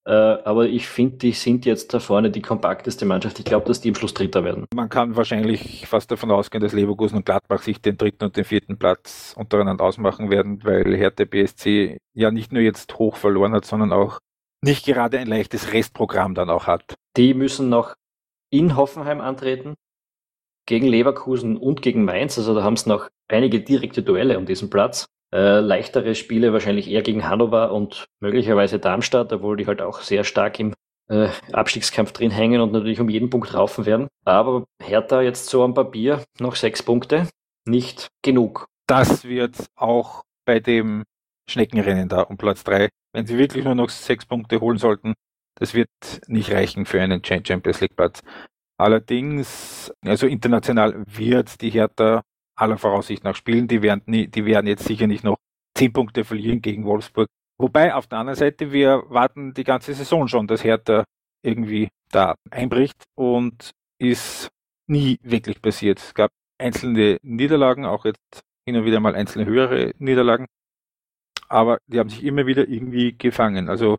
Äh, 0.07 0.11
aber 0.11 0.67
ich 0.67 0.87
finde, 0.87 1.17
die 1.17 1.33
sind 1.33 1.67
jetzt 1.67 1.93
da 1.93 1.99
vorne 1.99 2.31
die 2.31 2.41
kompakteste 2.41 3.05
Mannschaft. 3.05 3.41
Ich 3.41 3.45
glaube, 3.45 3.67
dass 3.67 3.81
die 3.81 3.89
im 3.89 3.97
Schluss 3.97 4.15
Dritter 4.15 4.45
werden. 4.45 4.67
Man 4.73 4.89
kann 4.89 5.17
wahrscheinlich 5.17 5.87
fast 5.89 6.11
davon 6.13 6.31
ausgehen, 6.31 6.63
dass 6.63 6.73
Leverkusen 6.73 7.17
und 7.17 7.27
Gladbach 7.27 7.63
sich 7.63 7.81
den 7.81 7.97
dritten 7.97 8.25
und 8.25 8.37
den 8.37 8.45
vierten 8.45 8.79
Platz 8.79 9.35
untereinander 9.37 9.83
ausmachen 9.83 10.31
werden, 10.31 10.63
weil 10.63 10.97
Hertha 10.97 11.25
BSC 11.25 11.99
ja 12.15 12.31
nicht 12.31 12.53
nur 12.53 12.63
jetzt 12.63 12.97
hoch 12.99 13.17
verloren 13.17 13.53
hat, 13.53 13.65
sondern 13.65 13.93
auch 13.93 14.21
nicht 14.63 14.87
gerade 14.87 15.19
ein 15.19 15.27
leichtes 15.27 15.73
Restprogramm 15.73 16.35
dann 16.35 16.51
auch 16.51 16.69
hat. 16.69 16.95
Die 17.17 17.35
müssen 17.35 17.69
noch 17.69 17.95
in 18.51 18.77
Hoffenheim 18.77 19.21
antreten, 19.21 19.75
gegen 20.67 20.87
Leverkusen 20.87 21.57
und 21.57 21.81
gegen 21.81 22.05
Mainz. 22.05 22.37
Also 22.39 22.55
da 22.55 22.63
haben 22.63 22.75
es 22.75 22.87
noch 22.87 23.09
einige 23.29 23.61
direkte 23.61 24.03
Duelle 24.03 24.39
um 24.39 24.47
diesen 24.47 24.69
Platz. 24.69 25.07
Äh, 25.35 25.61
leichtere 25.61 26.15
Spiele 26.15 26.53
wahrscheinlich 26.53 26.89
eher 26.89 27.03
gegen 27.03 27.29
Hannover 27.29 27.73
und 27.73 28.07
möglicherweise 28.21 28.79
Darmstadt, 28.79 29.33
obwohl 29.33 29.57
die 29.57 29.67
halt 29.67 29.83
auch 29.83 30.01
sehr 30.01 30.25
stark 30.25 30.61
im 30.61 30.73
äh, 31.09 31.29
Abstiegskampf 31.53 32.13
drin 32.13 32.31
hängen 32.31 32.61
und 32.61 32.73
natürlich 32.73 33.01
um 33.01 33.09
jeden 33.09 33.31
Punkt 33.31 33.53
raufen 33.53 33.87
werden. 33.87 34.09
Aber 34.25 34.65
Hertha 34.83 35.23
jetzt 35.23 35.49
so 35.49 35.65
am 35.65 35.75
Papier 35.75 36.25
noch 36.39 36.55
sechs 36.55 36.83
Punkte, 36.83 37.29
nicht 37.67 38.09
genug. 38.23 38.67
Das 38.87 39.25
wird 39.25 39.67
auch 39.75 40.23
bei 40.45 40.61
dem 40.61 41.05
Schneckenrennen 41.51 42.09
da 42.09 42.23
um 42.23 42.37
Platz 42.37 42.63
drei, 42.65 42.89
wenn 43.13 43.27
sie 43.27 43.39
wirklich 43.39 43.65
nur 43.65 43.75
noch 43.75 43.89
sechs 43.89 44.27
Punkte 44.27 44.61
holen 44.61 44.79
sollten, 44.79 45.15
das 45.57 45.75
wird 45.75 45.89
nicht 46.29 46.53
reichen 46.53 46.87
für 46.87 47.01
einen 47.01 47.25
Champions 47.25 47.81
League 47.81 47.97
Platz. 47.97 48.23
Allerdings, 48.79 49.93
also 50.05 50.27
international 50.27 51.03
wird 51.07 51.61
die 51.63 51.71
Hertha 51.71 52.23
aller 52.57 52.79
Voraussicht 52.79 53.25
nach 53.25 53.37
spielen. 53.37 53.69
Die 53.69 53.83
werden, 53.83 54.03
nie, 54.07 54.27
die 54.27 54.45
werden 54.45 54.67
jetzt 54.67 54.85
sicher 54.85 55.07
nicht 55.07 55.25
noch 55.25 55.37
zehn 55.77 55.93
Punkte 55.93 56.25
verlieren 56.25 56.63
gegen 56.63 56.85
Wolfsburg. 56.85 57.29
Wobei 57.59 57.95
auf 57.95 58.07
der 58.07 58.19
anderen 58.19 58.39
Seite, 58.39 58.73
wir 58.73 59.05
warten 59.09 59.55
die 59.55 59.65
ganze 59.65 59.95
Saison 59.95 60.29
schon, 60.29 60.47
dass 60.47 60.65
Hertha 60.65 61.05
irgendwie 61.43 61.89
da 62.11 62.35
einbricht 62.51 63.05
und 63.15 63.71
ist 63.99 64.49
nie 64.89 65.19
wirklich 65.23 65.61
passiert. 65.63 65.99
Es 65.99 66.15
gab 66.15 66.31
einzelne 66.59 67.19
Niederlagen, 67.23 67.85
auch 67.85 68.05
jetzt 68.05 68.43
hin 68.67 68.77
und 68.77 68.85
wieder 68.85 69.01
mal 69.01 69.15
einzelne 69.15 69.47
höhere 69.47 69.93
Niederlagen, 69.99 70.47
aber 71.49 71.79
die 71.87 71.99
haben 71.99 72.11
sich 72.11 72.25
immer 72.25 72.47
wieder 72.47 72.69
irgendwie 72.69 73.17
gefangen. 73.17 73.69
Also 73.69 73.97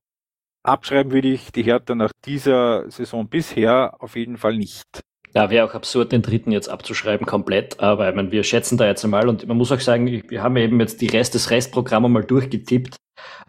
abschreiben 0.64 1.12
würde 1.12 1.30
ich 1.30 1.52
die 1.52 1.64
Hertha 1.64 1.96
nach 1.96 2.12
dieser 2.26 2.90
Saison 2.92 3.28
bisher 3.28 3.96
auf 4.02 4.16
jeden 4.16 4.38
Fall 4.38 4.58
nicht. 4.58 4.86
Ja, 5.34 5.50
wäre 5.50 5.66
auch 5.66 5.74
absurd, 5.74 6.12
den 6.12 6.22
dritten 6.22 6.52
jetzt 6.52 6.70
abzuschreiben 6.70 7.28
komplett, 7.28 7.80
aber 7.80 8.10
ich 8.10 8.16
meine, 8.16 8.32
wir 8.32 8.44
schätzen 8.44 8.78
da 8.78 8.88
jetzt 8.88 9.04
einmal 9.04 9.28
und 9.30 9.48
man 9.48 9.58
muss 9.58 9.72
auch 9.72 9.80
sagen, 9.80 10.24
wir 10.28 10.42
haben 10.42 10.58
eben 10.58 10.80
jetzt 10.80 11.02
die 11.02 11.08
Rest 11.08 11.34
des 11.36 11.52
Restprogramms 11.52 12.10
mal 12.10 12.24
durchgetippt 12.24 12.96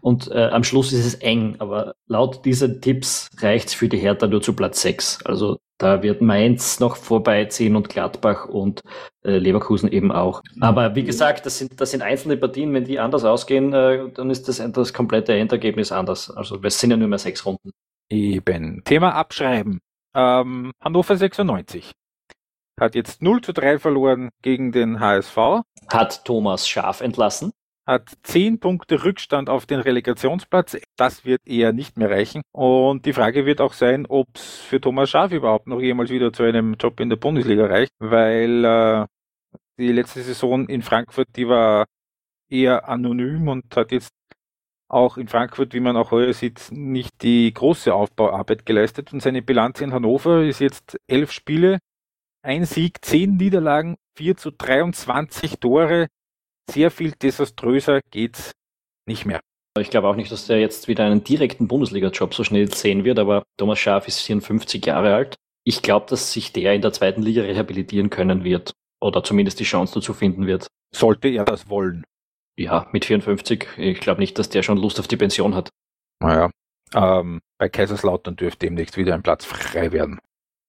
und 0.00 0.30
äh, 0.30 0.46
am 0.46 0.64
Schluss 0.64 0.92
ist 0.92 1.06
es 1.06 1.14
eng, 1.14 1.56
aber 1.58 1.94
laut 2.06 2.44
dieser 2.44 2.80
Tipps 2.80 3.28
reicht's 3.38 3.74
für 3.74 3.88
die 3.88 3.98
Hertha 3.98 4.26
nur 4.26 4.42
zu 4.42 4.54
Platz 4.54 4.82
6. 4.82 5.24
Also 5.24 5.58
da 5.78 6.02
wird 6.02 6.20
Mainz 6.20 6.80
noch 6.80 6.96
vorbeiziehen 6.96 7.76
und 7.76 7.88
Gladbach 7.88 8.46
und 8.46 8.82
äh, 9.24 9.38
Leverkusen 9.38 9.90
eben 9.90 10.12
auch. 10.12 10.42
Aber 10.60 10.94
wie 10.94 11.04
gesagt, 11.04 11.46
das 11.46 11.58
sind, 11.58 11.80
das 11.80 11.92
sind 11.92 12.02
einzelne 12.02 12.36
Partien, 12.36 12.72
wenn 12.74 12.84
die 12.84 12.98
anders 12.98 13.24
ausgehen, 13.24 13.72
äh, 13.72 14.10
dann 14.12 14.30
ist 14.30 14.48
das, 14.48 14.62
das 14.72 14.92
komplette 14.92 15.34
Endergebnis 15.34 15.92
anders. 15.92 16.30
Also 16.30 16.60
es 16.62 16.78
sind 16.78 16.90
ja 16.90 16.96
nur 16.96 17.08
mehr 17.08 17.18
sechs 17.18 17.44
Runden. 17.46 17.70
Eben. 18.10 18.82
Thema 18.84 19.14
Abschreiben. 19.14 19.80
Ähm, 20.14 20.72
Hannover 20.80 21.16
96 21.16 21.92
hat 22.80 22.94
jetzt 22.94 23.22
0 23.22 23.40
zu 23.40 23.52
3 23.52 23.78
verloren 23.78 24.30
gegen 24.42 24.70
den 24.72 25.00
HSV. 25.00 25.62
Hat 25.88 26.24
Thomas 26.24 26.68
Schaf 26.68 27.00
entlassen? 27.00 27.52
hat 27.88 28.12
zehn 28.22 28.60
Punkte 28.60 29.02
Rückstand 29.02 29.48
auf 29.48 29.64
den 29.64 29.80
Relegationsplatz. 29.80 30.76
Das 30.96 31.24
wird 31.24 31.40
eher 31.46 31.72
nicht 31.72 31.96
mehr 31.96 32.10
reichen. 32.10 32.42
Und 32.52 33.06
die 33.06 33.14
Frage 33.14 33.46
wird 33.46 33.62
auch 33.62 33.72
sein, 33.72 34.04
ob 34.06 34.28
es 34.34 34.58
für 34.58 34.78
Thomas 34.78 35.08
Schaaf 35.08 35.32
überhaupt 35.32 35.66
noch 35.66 35.80
jemals 35.80 36.10
wieder 36.10 36.30
zu 36.30 36.42
einem 36.42 36.74
Job 36.74 37.00
in 37.00 37.08
der 37.08 37.16
Bundesliga 37.16 37.64
reicht, 37.64 37.92
weil 37.98 38.62
äh, 38.64 39.06
die 39.78 39.92
letzte 39.92 40.20
Saison 40.22 40.68
in 40.68 40.82
Frankfurt, 40.82 41.28
die 41.34 41.48
war 41.48 41.86
eher 42.50 42.88
anonym 42.90 43.48
und 43.48 43.74
hat 43.74 43.90
jetzt 43.90 44.10
auch 44.88 45.16
in 45.16 45.28
Frankfurt, 45.28 45.74
wie 45.74 45.80
man 45.80 45.96
auch 45.96 46.10
heuer 46.10 46.32
sieht, 46.32 46.68
nicht 46.70 47.22
die 47.22 47.52
große 47.52 47.92
Aufbauarbeit 47.92 48.64
geleistet. 48.66 49.12
Und 49.12 49.20
seine 49.20 49.42
Bilanz 49.42 49.80
in 49.80 49.92
Hannover 49.92 50.42
ist 50.42 50.60
jetzt 50.60 50.98
elf 51.06 51.30
Spiele, 51.32 51.78
ein 52.42 52.64
Sieg, 52.64 53.04
zehn 53.04 53.36
Niederlagen, 53.36 53.96
vier 54.16 54.36
zu 54.36 54.50
23 54.50 55.58
Tore. 55.58 56.08
Sehr 56.70 56.90
viel 56.90 57.12
desaströser 57.12 58.00
geht's 58.10 58.52
nicht 59.06 59.26
mehr. 59.26 59.40
Ich 59.78 59.90
glaube 59.90 60.08
auch 60.08 60.16
nicht, 60.16 60.32
dass 60.32 60.46
der 60.46 60.58
jetzt 60.58 60.88
wieder 60.88 61.04
einen 61.04 61.22
direkten 61.22 61.68
Bundesliga-Job 61.68 62.34
so 62.34 62.42
schnell 62.42 62.72
sehen 62.72 63.04
wird, 63.04 63.18
aber 63.18 63.44
Thomas 63.56 63.78
Schaaf 63.78 64.08
ist 64.08 64.20
54 64.20 64.84
Jahre 64.84 65.14
alt. 65.14 65.36
Ich 65.64 65.82
glaube, 65.82 66.06
dass 66.08 66.32
sich 66.32 66.52
der 66.52 66.74
in 66.74 66.82
der 66.82 66.92
zweiten 66.92 67.22
Liga 67.22 67.42
rehabilitieren 67.42 68.10
können 68.10 68.42
wird 68.44 68.72
oder 69.00 69.22
zumindest 69.22 69.60
die 69.60 69.64
Chance 69.64 69.94
dazu 69.94 70.14
finden 70.14 70.46
wird. 70.46 70.66
Sollte 70.94 71.28
er 71.28 71.44
das 71.44 71.68
wollen. 71.68 72.04
Ja, 72.58 72.88
mit 72.90 73.04
54. 73.04 73.68
Ich 73.76 74.00
glaube 74.00 74.20
nicht, 74.20 74.36
dass 74.38 74.48
der 74.48 74.64
schon 74.64 74.78
Lust 74.78 74.98
auf 74.98 75.06
die 75.06 75.16
Pension 75.16 75.54
hat. 75.54 75.70
Naja, 76.20 76.50
ähm, 76.92 77.40
bei 77.56 77.68
Kaiserslautern 77.68 78.34
dürfte 78.34 78.66
demnächst 78.66 78.96
wieder 78.96 79.14
ein 79.14 79.22
Platz 79.22 79.44
frei 79.44 79.92
werden. 79.92 80.18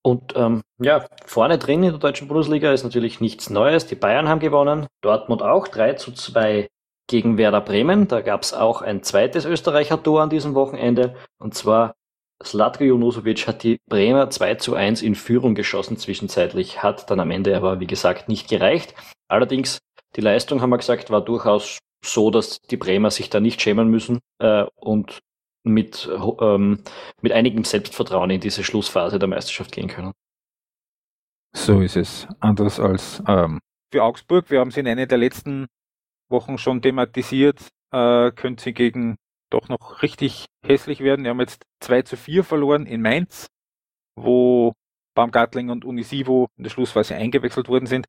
Und 0.03 0.33
ähm, 0.35 0.61
ja, 0.79 1.07
vorne 1.25 1.57
drin 1.57 1.83
in 1.83 1.89
der 1.89 1.99
deutschen 1.99 2.27
Bundesliga 2.27 2.71
ist 2.71 2.83
natürlich 2.83 3.21
nichts 3.21 3.49
Neues. 3.49 3.87
Die 3.87 3.95
Bayern 3.95 4.29
haben 4.29 4.39
gewonnen, 4.39 4.85
Dortmund 5.01 5.41
auch 5.41 5.67
3 5.67 5.93
zu 5.93 6.11
2 6.11 6.67
gegen 7.07 7.39
Werder 7.39 7.61
Bremen. 7.61 8.07
Da 8.07 8.21
gab 8.21 8.43
es 8.43 8.53
auch 8.53 8.83
ein 8.83 9.01
zweites 9.01 9.45
Österreicher 9.45 10.01
Tor 10.01 10.21
an 10.21 10.29
diesem 10.29 10.53
Wochenende. 10.53 11.15
Und 11.39 11.55
zwar 11.55 11.95
Slatko 12.43 12.83
Junusovic 12.83 13.47
hat 13.47 13.63
die 13.63 13.79
Bremer 13.89 14.29
2 14.29 14.55
zu 14.55 14.75
1 14.75 15.01
in 15.01 15.15
Führung 15.15 15.55
geschossen 15.55 15.97
zwischenzeitlich, 15.97 16.83
hat 16.83 17.09
dann 17.09 17.19
am 17.19 17.31
Ende 17.31 17.57
aber, 17.57 17.79
wie 17.79 17.87
gesagt, 17.87 18.29
nicht 18.29 18.47
gereicht. 18.47 18.93
Allerdings, 19.27 19.79
die 20.15 20.21
Leistung, 20.21 20.61
haben 20.61 20.69
wir 20.69 20.77
gesagt, 20.77 21.09
war 21.09 21.23
durchaus 21.23 21.79
so, 22.03 22.31
dass 22.31 22.61
die 22.61 22.77
Bremer 22.77 23.11
sich 23.11 23.29
da 23.29 23.39
nicht 23.39 23.61
schämen 23.61 23.89
müssen 23.89 24.19
äh, 24.39 24.65
und 24.75 25.19
mit, 25.63 26.09
ähm, 26.39 26.83
mit 27.21 27.31
einigem 27.31 27.63
Selbstvertrauen 27.63 28.29
in 28.29 28.39
diese 28.39 28.63
Schlussphase 28.63 29.19
der 29.19 29.27
Meisterschaft 29.27 29.71
gehen 29.71 29.87
können. 29.87 30.13
So 31.53 31.81
ist 31.81 31.97
es. 31.97 32.27
Anders 32.39 32.79
als 32.79 33.21
ähm, 33.27 33.59
für 33.91 34.03
Augsburg. 34.03 34.49
Wir 34.49 34.59
haben 34.59 34.71
sie 34.71 34.79
in 34.79 34.87
einer 34.87 35.07
der 35.07 35.17
letzten 35.17 35.67
Wochen 36.29 36.57
schon 36.57 36.81
thematisiert. 36.81 37.67
Äh, 37.91 38.31
können 38.31 38.57
sie 38.57 38.73
gegen 38.73 39.17
doch 39.49 39.67
noch 39.67 40.01
richtig 40.03 40.45
hässlich 40.63 41.01
werden. 41.01 41.23
Wir 41.23 41.31
haben 41.31 41.39
jetzt 41.39 41.63
2 41.81 42.03
zu 42.03 42.17
4 42.17 42.43
verloren 42.43 42.85
in 42.85 43.01
Mainz, 43.01 43.47
wo 44.15 44.73
Baumgartling 45.15 45.69
und 45.69 45.85
Unisivo 45.85 46.47
in 46.55 46.63
der 46.63 46.69
Schlussphase 46.69 47.15
eingewechselt 47.15 47.67
worden 47.67 47.87
sind. 47.87 48.05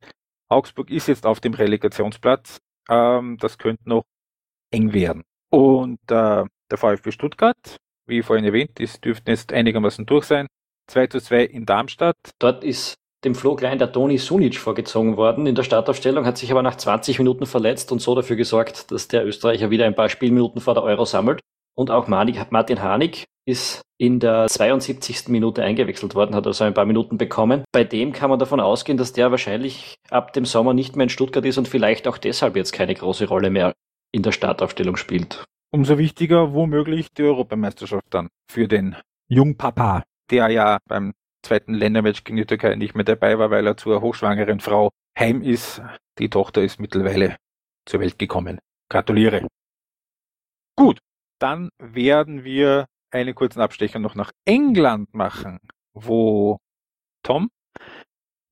Augsburg 0.50 0.90
ist 0.90 1.06
jetzt 1.06 1.26
auf 1.26 1.40
dem 1.40 1.54
Relegationsplatz. 1.54 2.58
Ähm, 2.88 3.38
das 3.38 3.56
könnte 3.56 3.88
noch 3.88 4.04
eng 4.70 4.92
werden. 4.92 5.22
Und 5.50 6.00
äh, 6.10 6.44
der 6.70 6.76
VfB 6.76 7.12
Stuttgart, 7.12 7.76
wie 8.06 8.22
vorhin 8.22 8.44
erwähnt, 8.44 8.78
ist, 8.80 9.04
dürften 9.04 9.30
jetzt 9.30 9.52
einigermaßen 9.52 10.06
durch 10.06 10.24
sein. 10.24 10.46
2 10.88 11.06
zu 11.06 11.20
2 11.20 11.44
in 11.44 11.66
Darmstadt. 11.66 12.16
Dort 12.38 12.64
ist 12.64 12.96
dem 13.24 13.34
Flo 13.34 13.54
Klein 13.54 13.78
der 13.78 13.92
Toni 13.92 14.18
Sunic 14.18 14.56
vorgezogen 14.56 15.16
worden 15.16 15.46
in 15.46 15.54
der 15.54 15.62
Startaufstellung, 15.62 16.24
hat 16.24 16.38
sich 16.38 16.50
aber 16.50 16.62
nach 16.62 16.76
20 16.76 17.18
Minuten 17.18 17.46
verletzt 17.46 17.92
und 17.92 18.00
so 18.00 18.14
dafür 18.14 18.36
gesorgt, 18.36 18.90
dass 18.90 19.08
der 19.08 19.26
Österreicher 19.26 19.70
wieder 19.70 19.84
ein 19.84 19.94
paar 19.94 20.08
Spielminuten 20.08 20.60
vor 20.60 20.74
der 20.74 20.82
Euro 20.82 21.04
sammelt. 21.04 21.40
Und 21.74 21.90
auch 21.90 22.08
Martin 22.08 22.82
Hanig 22.82 23.26
ist 23.46 23.82
in 23.98 24.20
der 24.20 24.46
72. 24.48 25.28
Minute 25.28 25.62
eingewechselt 25.62 26.14
worden, 26.14 26.34
hat 26.34 26.46
also 26.46 26.64
ein 26.64 26.74
paar 26.74 26.86
Minuten 26.86 27.18
bekommen. 27.18 27.64
Bei 27.72 27.84
dem 27.84 28.12
kann 28.12 28.30
man 28.30 28.38
davon 28.38 28.60
ausgehen, 28.60 28.96
dass 28.96 29.12
der 29.12 29.30
wahrscheinlich 29.30 29.96
ab 30.10 30.32
dem 30.32 30.44
Sommer 30.44 30.72
nicht 30.72 30.96
mehr 30.96 31.04
in 31.04 31.10
Stuttgart 31.10 31.44
ist 31.44 31.58
und 31.58 31.68
vielleicht 31.68 32.08
auch 32.08 32.18
deshalb 32.18 32.56
jetzt 32.56 32.72
keine 32.72 32.94
große 32.94 33.26
Rolle 33.28 33.50
mehr 33.50 33.74
in 34.12 34.22
der 34.22 34.32
Startaufstellung 34.32 34.96
spielt. 34.96 35.44
Umso 35.72 35.98
wichtiger 35.98 36.52
womöglich 36.54 37.12
die 37.12 37.22
Europameisterschaft 37.22 38.06
dann 38.10 38.28
für 38.50 38.68
den 38.68 38.96
Jungpapa, 39.28 40.02
der 40.30 40.48
ja 40.48 40.78
beim 40.88 41.12
zweiten 41.42 41.74
Ländermatch 41.74 42.24
gegen 42.24 42.36
die 42.36 42.46
Türkei 42.46 42.74
nicht 42.74 42.94
mehr 42.94 43.04
dabei 43.04 43.38
war, 43.38 43.50
weil 43.50 43.66
er 43.66 43.76
zur 43.76 44.00
hochschwangeren 44.00 44.60
Frau 44.60 44.90
heim 45.18 45.42
ist. 45.42 45.82
Die 46.18 46.28
Tochter 46.28 46.62
ist 46.62 46.80
mittlerweile 46.80 47.36
zur 47.86 48.00
Welt 48.00 48.18
gekommen. 48.18 48.58
Gratuliere. 48.88 49.46
Gut, 50.76 50.98
dann 51.40 51.70
werden 51.78 52.44
wir 52.44 52.86
einen 53.10 53.34
kurzen 53.34 53.60
Abstecher 53.60 53.98
noch 53.98 54.14
nach 54.14 54.30
England 54.44 55.12
machen, 55.14 55.58
wo 55.94 56.58
Tom 57.24 57.50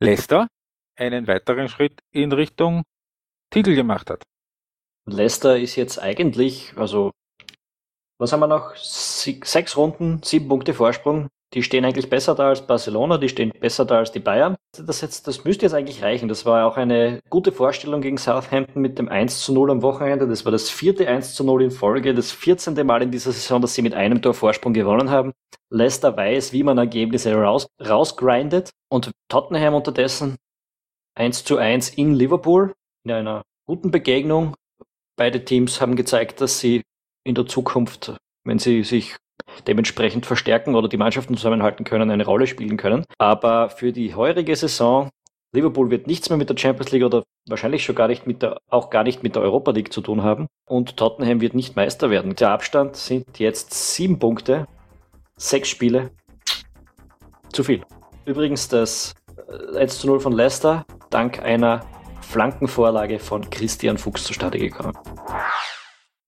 Leicester 0.00 0.48
einen 0.96 1.26
weiteren 1.26 1.68
Schritt 1.68 2.00
in 2.12 2.32
Richtung 2.32 2.82
Titel 3.50 3.74
gemacht 3.74 4.10
hat. 4.10 4.24
Leicester 5.06 5.58
ist 5.58 5.76
jetzt 5.76 5.98
eigentlich, 5.98 6.76
also 6.76 7.12
was 8.18 8.32
haben 8.32 8.40
wir 8.40 8.48
noch? 8.48 8.74
Sechs 8.74 9.76
Runden, 9.76 10.22
sieben 10.22 10.48
Punkte 10.48 10.74
Vorsprung 10.74 11.28
die 11.54 11.62
stehen 11.62 11.84
eigentlich 11.84 12.10
besser 12.10 12.34
da 12.34 12.48
als 12.48 12.66
Barcelona, 12.66 13.16
die 13.16 13.28
stehen 13.28 13.52
besser 13.58 13.84
da 13.86 13.98
als 13.98 14.12
die 14.12 14.20
Bayern. 14.20 14.56
Das, 14.76 15.00
jetzt, 15.00 15.26
das 15.26 15.44
müsste 15.44 15.64
jetzt 15.64 15.72
eigentlich 15.72 16.02
reichen. 16.02 16.28
Das 16.28 16.44
war 16.44 16.66
auch 16.66 16.76
eine 16.76 17.20
gute 17.30 17.52
Vorstellung 17.52 18.02
gegen 18.02 18.18
Southampton 18.18 18.82
mit 18.82 18.98
dem 18.98 19.08
1 19.08 19.40
zu 19.40 19.54
0 19.54 19.70
am 19.70 19.82
Wochenende. 19.82 20.28
Das 20.28 20.44
war 20.44 20.52
das 20.52 20.68
vierte 20.68 21.08
1 21.08 21.34
zu 21.34 21.44
0 21.44 21.62
in 21.62 21.70
Folge, 21.70 22.14
das 22.14 22.32
14. 22.32 22.86
Mal 22.86 23.02
in 23.02 23.10
dieser 23.10 23.32
Saison, 23.32 23.62
dass 23.62 23.74
sie 23.74 23.82
mit 23.82 23.94
einem 23.94 24.20
Tor 24.20 24.34
Vorsprung 24.34 24.74
gewonnen 24.74 25.10
haben. 25.10 25.32
Leicester 25.70 26.14
weiß, 26.14 26.52
wie 26.52 26.62
man 26.62 26.76
Ergebnisse 26.76 27.34
raus, 27.34 27.66
rausgrindet. 27.80 28.70
Und 28.90 29.10
Tottenham 29.28 29.74
unterdessen 29.74 30.36
1 31.14 31.44
zu 31.44 31.56
1 31.56 31.90
in 31.90 32.14
Liverpool 32.14 32.74
in 33.04 33.12
einer 33.12 33.42
guten 33.66 33.90
Begegnung. 33.90 34.54
Beide 35.16 35.44
Teams 35.44 35.80
haben 35.80 35.96
gezeigt, 35.96 36.42
dass 36.42 36.60
sie 36.60 36.82
in 37.24 37.34
der 37.34 37.46
Zukunft, 37.46 38.16
wenn 38.44 38.58
sie 38.58 38.84
sich 38.84 39.16
dementsprechend 39.66 40.26
verstärken 40.26 40.74
oder 40.74 40.88
die 40.88 40.96
Mannschaften 40.96 41.36
zusammenhalten 41.36 41.84
können, 41.84 42.10
eine 42.10 42.24
Rolle 42.24 42.46
spielen 42.46 42.76
können. 42.76 43.04
Aber 43.18 43.70
für 43.70 43.92
die 43.92 44.14
heurige 44.14 44.54
Saison 44.54 45.10
Liverpool 45.52 45.90
wird 45.90 46.06
nichts 46.06 46.28
mehr 46.28 46.36
mit 46.36 46.50
der 46.50 46.58
Champions 46.58 46.92
League 46.92 47.04
oder 47.04 47.24
wahrscheinlich 47.48 47.82
schon 47.82 47.94
gar 47.94 48.08
nicht 48.08 48.26
mit 48.26 48.42
der, 48.42 48.58
auch 48.68 48.90
gar 48.90 49.02
nicht 49.02 49.22
mit 49.22 49.34
der 49.34 49.42
Europa 49.42 49.70
League 49.70 49.92
zu 49.92 50.02
tun 50.02 50.22
haben. 50.22 50.46
Und 50.68 50.96
Tottenham 50.96 51.40
wird 51.40 51.54
nicht 51.54 51.74
Meister 51.74 52.10
werden. 52.10 52.36
Der 52.36 52.50
Abstand 52.50 52.96
sind 52.96 53.38
jetzt 53.38 53.72
sieben 53.72 54.18
Punkte, 54.18 54.66
sechs 55.36 55.68
Spiele. 55.68 56.10
Zu 57.50 57.64
viel. 57.64 57.82
Übrigens 58.26 58.68
das 58.68 59.14
1 59.74 59.76
äh, 59.76 59.86
zu 59.86 60.06
0 60.06 60.20
von 60.20 60.32
Leicester 60.32 60.84
dank 61.08 61.42
einer 61.42 61.80
Flankenvorlage 62.20 63.18
von 63.18 63.48
Christian 63.48 63.96
Fuchs 63.96 64.24
zustande 64.24 64.58
gekommen. 64.58 64.92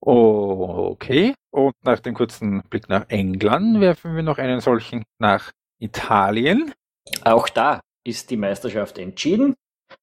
Okay. 0.01 1.35
Und 1.51 1.75
nach 1.83 2.01
dem 2.01 2.15
kurzen 2.15 2.63
Blick 2.71 2.89
nach 2.89 3.07
England 3.09 3.81
werfen 3.81 4.15
wir 4.15 4.23
noch 4.23 4.39
einen 4.39 4.61
solchen 4.61 5.05
nach 5.19 5.51
Italien. 5.79 6.73
Auch 7.25 7.49
da 7.49 7.81
ist 8.05 8.31
die 8.31 8.37
Meisterschaft 8.37 8.99
entschieden. 8.99 9.55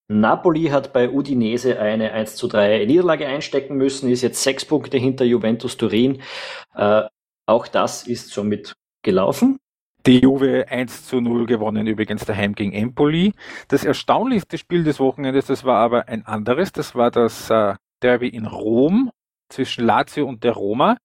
Napoli 0.10 0.66
hat 0.66 0.94
bei 0.94 1.10
Udinese 1.10 1.80
eine 1.80 2.12
1 2.12 2.36
zu 2.36 2.48
3 2.48 2.86
Niederlage 2.86 3.28
einstecken 3.28 3.78
müssen, 3.78 4.10
ist 4.10 4.22
jetzt 4.22 4.44
sechs 4.44 4.66
Punkte 4.66 4.98
hinter 4.98 5.26
Juventus 5.26 5.78
Turin. 5.78 6.22
Äh, 6.76 7.04
auch 7.46 7.68
das 7.68 8.06
ist 8.06 8.30
somit 8.30 8.74
gelaufen. 9.04 9.58
Die 10.06 10.20
Juve 10.20 10.66
1 10.70 11.06
zu 11.06 11.20
0 11.20 11.46
gewonnen, 11.46 11.88
übrigens 11.88 12.26
daheim 12.26 12.56
gegen 12.56 12.72
Empoli. 12.72 13.34
Das 13.68 13.84
erstaunlichste 13.84 14.58
Spiel 14.58 14.84
des 14.84 15.00
Wochenendes, 15.00 15.48
das 15.48 15.64
war 15.64 15.80
aber 15.80 16.08
ein 16.08 16.26
anderes. 16.26 16.72
Das 16.72 16.96
war 16.96 17.12
das 17.12 17.50
äh, 17.50 17.76
Derby 18.02 18.30
in 18.30 18.46
Rom 18.46 19.12
zwischen 19.50 19.86
Lazio 19.86 20.28
und 20.28 20.44
der 20.44 20.54
Roma. 20.54 20.98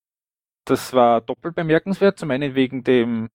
Das 0.65 0.93
war 0.93 1.21
doppelt 1.21 1.55
bemerkenswert, 1.55 2.19
zum 2.19 2.31
einen 2.31 2.55
wegen 2.55 2.85
dem 2.85 3.29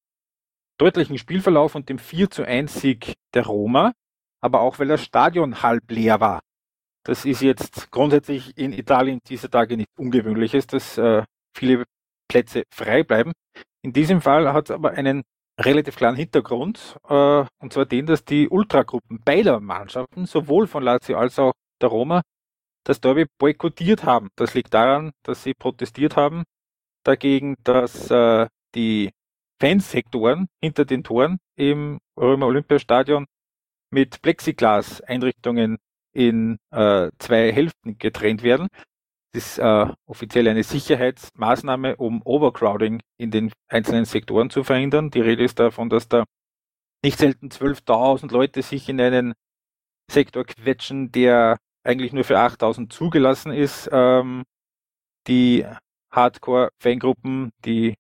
deutlichen 0.77 1.17
Spielverlauf 1.17 1.75
und 1.75 1.89
dem 1.89 1.99
4 1.99 2.29
zu 2.29 2.43
1 2.43 2.81
Sieg 2.81 3.13
der 3.33 3.45
Roma, 3.45 3.93
aber 4.41 4.61
auch 4.61 4.79
weil 4.79 4.87
das 4.87 5.03
Stadion 5.03 5.61
halb 5.63 5.89
leer 5.91 6.19
war. 6.19 6.41
Das 7.03 7.25
ist 7.25 7.41
jetzt 7.41 7.89
grundsätzlich 7.91 8.57
in 8.57 8.73
Italien 8.73 9.19
dieser 9.27 9.49
Tage 9.49 9.77
nicht 9.77 9.89
ungewöhnliches, 9.97 10.67
dass 10.67 10.97
äh, 10.97 11.23
viele 11.55 11.85
Plätze 12.29 12.63
frei 12.73 13.03
bleiben. 13.03 13.31
In 13.81 13.93
diesem 13.93 14.21
Fall 14.21 14.51
hat 14.51 14.69
es 14.69 14.71
aber 14.71 14.91
einen 14.91 15.23
relativ 15.59 15.95
klaren 15.95 16.15
Hintergrund, 16.15 16.97
äh, 17.07 17.45
und 17.59 17.73
zwar 17.73 17.85
den, 17.85 18.05
dass 18.05 18.25
die 18.25 18.49
Ultragruppen 18.49 19.21
beider 19.23 19.59
Mannschaften, 19.59 20.25
sowohl 20.25 20.67
von 20.67 20.83
Lazio 20.83 21.17
als 21.17 21.39
auch 21.39 21.53
der 21.81 21.89
Roma, 21.89 22.21
das 22.87 23.01
Derby 23.01 23.25
boykottiert 23.37 24.05
haben. 24.05 24.29
Das 24.35 24.53
liegt 24.53 24.73
daran, 24.73 25.11
dass 25.23 25.43
sie 25.43 25.53
protestiert 25.53 26.15
haben 26.15 26.43
dagegen, 27.03 27.55
dass 27.63 28.09
äh, 28.11 28.47
die 28.75 29.11
Fansektoren 29.59 30.47
hinter 30.61 30.85
den 30.85 31.03
Toren 31.03 31.39
im 31.55 31.99
Römer 32.17 32.45
Olympiastadion 32.45 33.25
mit 33.91 34.21
Plexiglas-Einrichtungen 34.21 35.77
in 36.13 36.57
äh, 36.71 37.09
zwei 37.19 37.51
Hälften 37.51 37.97
getrennt 37.97 38.43
werden. 38.43 38.67
Das 39.33 39.43
ist 39.43 39.57
äh, 39.59 39.87
offiziell 40.05 40.47
eine 40.47 40.63
Sicherheitsmaßnahme, 40.63 41.97
um 41.97 42.21
Overcrowding 42.23 43.01
in 43.17 43.31
den 43.31 43.51
einzelnen 43.67 44.05
Sektoren 44.05 44.49
zu 44.49 44.63
verhindern. 44.63 45.11
Die 45.11 45.21
Rede 45.21 45.43
ist 45.43 45.59
davon, 45.59 45.89
dass 45.89 46.07
da 46.07 46.23
nicht 47.03 47.19
selten 47.19 47.49
12.000 47.49 48.31
Leute 48.31 48.61
sich 48.61 48.87
in 48.87 49.01
einen 49.01 49.33
Sektor 50.09 50.45
quetschen, 50.45 51.11
der 51.11 51.57
eigentlich 51.83 52.13
nur 52.13 52.23
für 52.23 52.37
8.000 52.37 52.89
zugelassen 52.89 53.51
ist. 53.51 53.89
Ähm, 53.91 54.43
die 55.27 55.65
Hardcore-Fangruppen, 56.11 57.51
die 57.65 57.95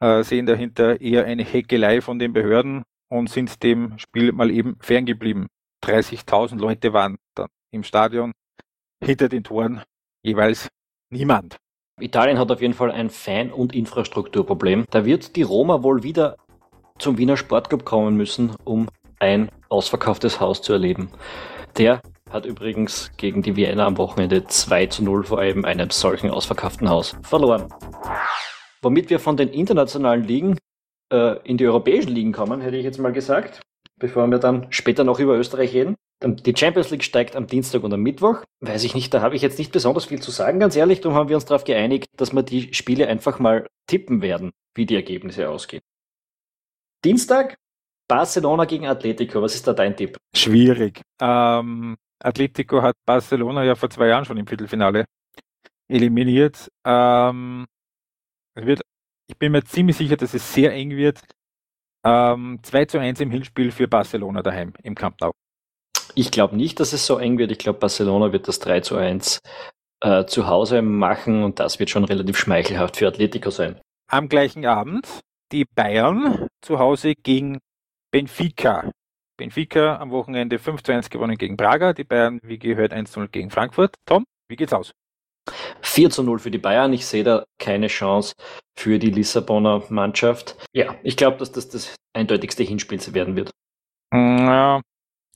äh, 0.00 0.22
sehen 0.22 0.46
dahinter 0.46 1.00
eher 1.00 1.24
eine 1.24 1.44
Heckelei 1.44 2.00
von 2.00 2.18
den 2.18 2.32
Behörden 2.32 2.84
und 3.08 3.30
sind 3.30 3.62
dem 3.62 3.98
Spiel 3.98 4.32
mal 4.32 4.50
eben 4.50 4.76
ferngeblieben. 4.80 5.48
30.000 5.84 6.58
Leute 6.58 6.92
waren 6.92 7.18
dann 7.34 7.48
im 7.70 7.84
Stadion, 7.84 8.32
hinter 9.02 9.28
den 9.28 9.44
Toren 9.44 9.82
jeweils 10.22 10.68
niemand. 11.10 11.56
Italien 12.00 12.38
hat 12.38 12.50
auf 12.50 12.60
jeden 12.60 12.74
Fall 12.74 12.90
ein 12.92 13.10
Fan- 13.10 13.52
und 13.52 13.74
Infrastrukturproblem. 13.74 14.84
Da 14.90 15.04
wird 15.04 15.36
die 15.36 15.42
Roma 15.42 15.82
wohl 15.82 16.02
wieder 16.02 16.36
zum 16.98 17.18
Wiener 17.18 17.36
Sportclub 17.36 17.84
kommen 17.84 18.16
müssen, 18.16 18.54
um 18.64 18.88
ein 19.18 19.50
ausverkauftes 19.68 20.40
Haus 20.40 20.62
zu 20.62 20.72
erleben. 20.72 21.10
Der 21.76 22.00
hat 22.30 22.46
übrigens 22.46 23.10
gegen 23.16 23.42
die 23.42 23.56
Vienna 23.56 23.86
am 23.86 23.98
Wochenende 23.98 24.44
2 24.44 24.86
zu 24.86 25.04
0 25.04 25.24
vor 25.24 25.38
allem 25.38 25.64
einem 25.64 25.90
solchen 25.90 26.30
ausverkauften 26.30 26.88
Haus 26.88 27.16
verloren. 27.22 27.68
Womit 28.82 29.10
wir 29.10 29.18
von 29.18 29.36
den 29.36 29.48
internationalen 29.48 30.24
Ligen 30.24 30.58
äh, 31.12 31.36
in 31.44 31.56
die 31.56 31.66
europäischen 31.66 32.10
Ligen 32.10 32.32
kommen, 32.32 32.60
hätte 32.60 32.76
ich 32.76 32.84
jetzt 32.84 32.98
mal 32.98 33.12
gesagt, 33.12 33.60
bevor 33.98 34.26
wir 34.28 34.38
dann 34.38 34.66
später 34.70 35.04
noch 35.04 35.18
über 35.18 35.36
Österreich 35.36 35.74
reden. 35.74 35.96
Die 36.22 36.54
Champions 36.56 36.90
League 36.90 37.04
steigt 37.04 37.36
am 37.36 37.46
Dienstag 37.46 37.84
und 37.84 37.92
am 37.92 38.00
Mittwoch. 38.00 38.42
Weiß 38.60 38.82
ich 38.82 38.94
nicht, 38.94 39.14
da 39.14 39.20
habe 39.20 39.36
ich 39.36 39.42
jetzt 39.42 39.58
nicht 39.58 39.70
besonders 39.70 40.06
viel 40.06 40.20
zu 40.20 40.32
sagen, 40.32 40.58
ganz 40.58 40.74
ehrlich. 40.74 41.00
Darum 41.00 41.16
haben 41.16 41.28
wir 41.28 41.36
uns 41.36 41.44
darauf 41.44 41.64
geeinigt, 41.64 42.08
dass 42.16 42.32
wir 42.32 42.42
die 42.42 42.74
Spiele 42.74 43.06
einfach 43.06 43.38
mal 43.38 43.68
tippen 43.86 44.20
werden, 44.20 44.50
wie 44.74 44.84
die 44.84 44.96
Ergebnisse 44.96 45.48
ausgehen. 45.48 45.82
Dienstag, 47.04 47.56
Barcelona 48.08 48.64
gegen 48.64 48.86
Atletico. 48.86 49.40
Was 49.42 49.54
ist 49.54 49.68
da 49.68 49.72
dein 49.74 49.96
Tipp? 49.96 50.16
Schwierig. 50.34 51.02
Ähm, 51.20 51.96
Atletico 52.20 52.82
hat 52.82 52.96
Barcelona 53.06 53.64
ja 53.64 53.74
vor 53.74 53.90
zwei 53.90 54.08
Jahren 54.08 54.24
schon 54.24 54.36
im 54.36 54.46
Viertelfinale 54.46 55.04
eliminiert. 55.88 56.68
Ähm, 56.84 57.66
wird, 58.54 58.82
ich 59.28 59.38
bin 59.38 59.52
mir 59.52 59.64
ziemlich 59.64 59.96
sicher, 59.96 60.16
dass 60.16 60.34
es 60.34 60.52
sehr 60.52 60.72
eng 60.72 60.90
wird. 60.90 61.20
Ähm, 62.04 62.60
2 62.62 62.84
zu 62.86 62.98
1 62.98 63.20
im 63.20 63.30
Hinspiel 63.30 63.70
für 63.70 63.88
Barcelona 63.88 64.42
daheim 64.42 64.72
im 64.82 64.94
Camp 64.94 65.20
Nou. 65.20 65.32
Ich 66.14 66.30
glaube 66.30 66.56
nicht, 66.56 66.80
dass 66.80 66.92
es 66.92 67.06
so 67.06 67.18
eng 67.18 67.38
wird. 67.38 67.50
Ich 67.52 67.58
glaube, 67.58 67.78
Barcelona 67.78 68.32
wird 68.32 68.48
das 68.48 68.58
3 68.60 68.80
zu 68.80 68.96
1 68.96 69.40
äh, 70.00 70.24
zu 70.26 70.46
Hause 70.46 70.82
machen 70.82 71.42
und 71.42 71.60
das 71.60 71.78
wird 71.78 71.90
schon 71.90 72.04
relativ 72.04 72.38
schmeichelhaft 72.38 72.96
für 72.96 73.08
Atletico 73.08 73.50
sein. 73.50 73.80
Am 74.10 74.28
gleichen 74.28 74.64
Abend 74.64 75.20
die 75.52 75.64
Bayern 75.64 76.46
zu 76.62 76.78
Hause 76.78 77.14
gegen 77.14 77.58
Benfica. 78.10 78.90
Benfica 79.38 79.96
am 79.96 80.10
Wochenende 80.10 80.58
5 80.58 80.82
zu 80.82 80.92
1 80.92 81.08
gewonnen 81.08 81.38
gegen 81.38 81.56
Braga. 81.56 81.94
Die 81.94 82.04
Bayern, 82.04 82.40
wie 82.42 82.58
gehört, 82.58 82.92
1 82.92 83.12
zu 83.12 83.20
0 83.20 83.28
gegen 83.28 83.50
Frankfurt. 83.50 83.94
Tom, 84.04 84.24
wie 84.48 84.56
geht's 84.56 84.74
aus? 84.74 84.92
4 85.80 86.10
zu 86.10 86.22
0 86.22 86.40
für 86.40 86.50
die 86.50 86.58
Bayern. 86.58 86.92
Ich 86.92 87.06
sehe 87.06 87.24
da 87.24 87.44
keine 87.58 87.86
Chance 87.86 88.34
für 88.76 88.98
die 88.98 89.10
Lissabonner 89.10 89.82
Mannschaft. 89.88 90.56
Ja, 90.74 90.94
ich 91.02 91.16
glaube, 91.16 91.38
dass 91.38 91.52
das 91.52 91.70
das 91.70 91.96
eindeutigste 92.12 92.64
Hinspiel 92.64 93.00
werden 93.14 93.36
wird. 93.36 93.50
Ja, 94.12 94.82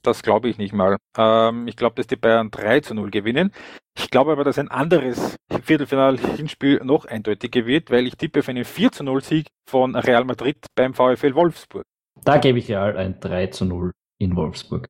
das 0.03 0.23
glaube 0.23 0.49
ich 0.49 0.59
nicht 0.59 0.75
mal. 0.75 0.97
Ähm, 1.17 1.69
ich 1.69 1.77
glaube, 1.77 1.95
dass 1.95 2.09
die 2.09 2.17
Bayern 2.17 2.51
3 2.51 2.81
zu 2.81 2.95
0 2.95 3.11
gewinnen. 3.11 3.53
Ich 3.97 4.11
glaube 4.11 4.33
aber, 4.33 4.43
dass 4.45 4.59
ein 4.59 4.69
anderes 4.69 5.37
Viertelfinal-Hinspiel 5.63 6.81
noch 6.83 7.05
eindeutiger 7.05 7.67
wird, 7.67 7.91
weil 7.91 8.07
ich 8.07 8.17
tippe 8.17 8.41
auf 8.41 8.49
einen 8.49 8.65
4 8.65 8.93
zu 8.93 9.05
0 9.05 9.23
Sieg 9.23 9.49
von 9.71 9.95
Real 9.95 10.25
Madrid 10.25 10.59
beim 10.75 10.93
VfL 10.93 11.35
Wolfsburg. 11.35 11.85
Da 12.25 12.39
gebe 12.39 12.59
ich 12.59 12.69
Real 12.69 12.97
ein 12.97 13.19
3 13.21 13.49
zu 13.49 13.65
0 13.65 13.93
in 14.19 14.37
Wolfsburg. 14.37 14.89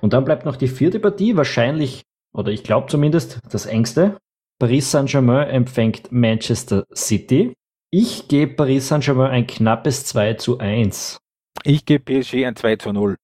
Und 0.00 0.12
dann 0.12 0.24
bleibt 0.24 0.44
noch 0.44 0.56
die 0.56 0.68
vierte 0.68 1.00
Partie, 1.00 1.36
wahrscheinlich, 1.36 2.02
oder 2.32 2.52
ich 2.52 2.62
glaube 2.62 2.88
zumindest, 2.88 3.40
das 3.50 3.66
engste. 3.66 4.18
Paris 4.58 4.90
Saint-Germain 4.90 5.48
empfängt 5.48 6.10
Manchester 6.10 6.84
City. 6.94 7.54
Ich 7.90 8.28
gebe 8.28 8.54
Paris 8.54 8.88
Saint-Germain 8.88 9.30
ein 9.30 9.46
knappes 9.46 10.04
2 10.06 10.34
zu 10.34 10.58
1. 10.58 11.18
Ich 11.64 11.84
gebe 11.84 12.04
PSG 12.04 12.44
ein 12.44 12.56
2 12.56 12.76
zu 12.76 12.92
0. 12.92 13.16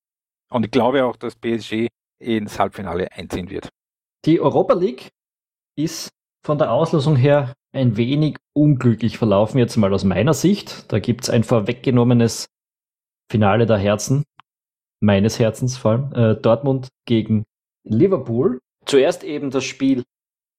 Und 0.50 0.64
ich 0.64 0.70
glaube 0.70 1.04
auch, 1.04 1.16
dass 1.16 1.36
PSG 1.36 1.88
ins 2.20 2.58
Halbfinale 2.58 3.10
einziehen 3.12 3.50
wird. 3.50 3.68
Die 4.24 4.40
Europa 4.40 4.74
League 4.74 5.10
ist 5.76 6.10
von 6.44 6.58
der 6.58 6.72
Auslosung 6.72 7.16
her 7.16 7.54
ein 7.72 7.96
wenig 7.96 8.36
unglücklich 8.54 9.18
verlaufen, 9.18 9.58
jetzt 9.58 9.76
mal 9.76 9.92
aus 9.92 10.04
meiner 10.04 10.34
Sicht. 10.34 10.90
Da 10.92 10.98
gibt 11.00 11.24
es 11.24 11.30
ein 11.30 11.42
vorweggenommenes 11.42 12.46
Finale 13.30 13.66
der 13.66 13.78
Herzen, 13.78 14.24
meines 15.00 15.38
Herzens 15.38 15.76
vor 15.76 15.90
allem, 15.92 16.12
äh, 16.12 16.34
Dortmund 16.40 16.88
gegen 17.06 17.44
Liverpool. 17.84 18.60
Zuerst 18.86 19.24
eben 19.24 19.50
das 19.50 19.64
Spiel 19.64 20.04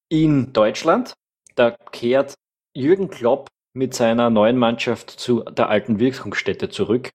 in 0.10 0.54
Deutschland. 0.54 1.14
Da 1.56 1.72
kehrt 1.92 2.36
Jürgen 2.74 3.10
Klopp 3.10 3.50
mit 3.74 3.94
seiner 3.94 4.30
neuen 4.30 4.58
Mannschaft 4.58 5.10
zu 5.10 5.44
der 5.44 5.70
alten 5.70 6.00
Wirkungsstätte 6.00 6.70
zurück. 6.70 7.12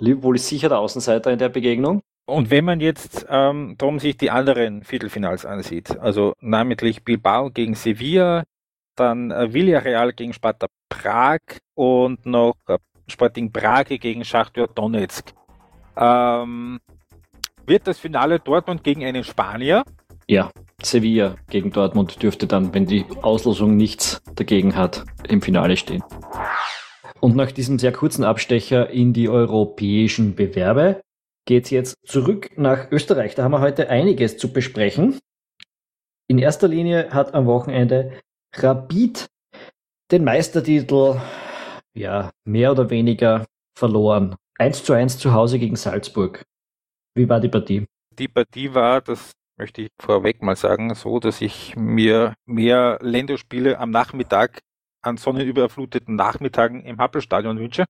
Liverpool 0.00 0.36
ist 0.36 0.48
sicher 0.48 0.68
der 0.68 0.78
Außenseiter 0.78 1.32
in 1.32 1.38
der 1.38 1.48
Begegnung. 1.48 2.02
Und 2.26 2.50
wenn 2.50 2.64
man 2.64 2.80
jetzt 2.80 3.26
ähm, 3.30 3.76
darum 3.78 3.98
sich 3.98 4.16
die 4.16 4.30
anderen 4.30 4.84
Viertelfinals 4.84 5.46
ansieht, 5.46 5.98
also 5.98 6.34
namentlich 6.40 7.02
Bilbao 7.02 7.50
gegen 7.50 7.74
Sevilla, 7.74 8.44
dann 8.96 9.30
äh, 9.30 9.52
Villarreal 9.52 10.12
gegen 10.12 10.34
Sparta 10.34 10.66
Prag 10.90 11.40
und 11.74 12.26
noch 12.26 12.56
äh, 12.66 12.78
Sporting 13.08 13.50
Brage 13.50 13.98
gegen 13.98 14.24
Schachtor 14.24 14.68
Donetsk. 14.68 15.32
Ähm, 15.96 16.80
wird 17.66 17.86
das 17.86 17.98
Finale 17.98 18.38
Dortmund 18.38 18.84
gegen 18.84 19.04
einen 19.04 19.24
Spanier? 19.24 19.84
Ja, 20.26 20.50
Sevilla 20.82 21.36
gegen 21.50 21.70
Dortmund 21.70 22.22
dürfte 22.22 22.46
dann, 22.46 22.72
wenn 22.72 22.86
die 22.86 23.04
Auslosung 23.22 23.76
nichts 23.76 24.22
dagegen 24.34 24.76
hat, 24.76 25.04
im 25.28 25.42
Finale 25.42 25.76
stehen. 25.76 26.04
Und 27.20 27.34
nach 27.34 27.50
diesem 27.50 27.78
sehr 27.78 27.92
kurzen 27.92 28.24
Abstecher 28.24 28.90
in 28.90 29.12
die 29.12 29.28
europäischen 29.28 30.34
Bewerbe 30.34 31.00
geht 31.46 31.64
es 31.64 31.70
jetzt 31.70 31.96
zurück 32.06 32.50
nach 32.56 32.92
Österreich. 32.92 33.34
Da 33.34 33.42
haben 33.42 33.52
wir 33.52 33.60
heute 33.60 33.90
einiges 33.90 34.36
zu 34.36 34.52
besprechen. 34.52 35.18
In 36.28 36.38
erster 36.38 36.68
Linie 36.68 37.10
hat 37.10 37.34
am 37.34 37.46
Wochenende 37.46 38.12
Rapid 38.54 39.26
den 40.10 40.24
Meistertitel 40.24 41.20
ja, 41.98 42.30
mehr 42.44 42.72
oder 42.72 42.90
weniger 42.90 43.46
verloren. 43.76 44.36
1 44.58 44.84
zu 44.84 44.92
1 44.92 45.18
zu 45.18 45.32
Hause 45.32 45.58
gegen 45.58 45.76
Salzburg. 45.76 46.44
Wie 47.14 47.28
war 47.28 47.40
die 47.40 47.48
Partie? 47.48 47.86
Die 48.18 48.28
Partie 48.28 48.74
war, 48.74 49.00
das 49.00 49.32
möchte 49.56 49.82
ich 49.82 49.88
vorweg 50.00 50.42
mal 50.42 50.56
sagen, 50.56 50.94
so, 50.94 51.18
dass 51.18 51.40
ich 51.40 51.76
mir 51.76 52.34
mehr 52.46 52.98
Länderspiele 53.02 53.78
am 53.78 53.90
Nachmittag 53.90 54.60
an 55.02 55.16
sonnenüberfluteten 55.16 56.14
Nachmittagen 56.14 56.82
im 56.82 56.98
Happelstadion 56.98 57.58
wünsche. 57.58 57.84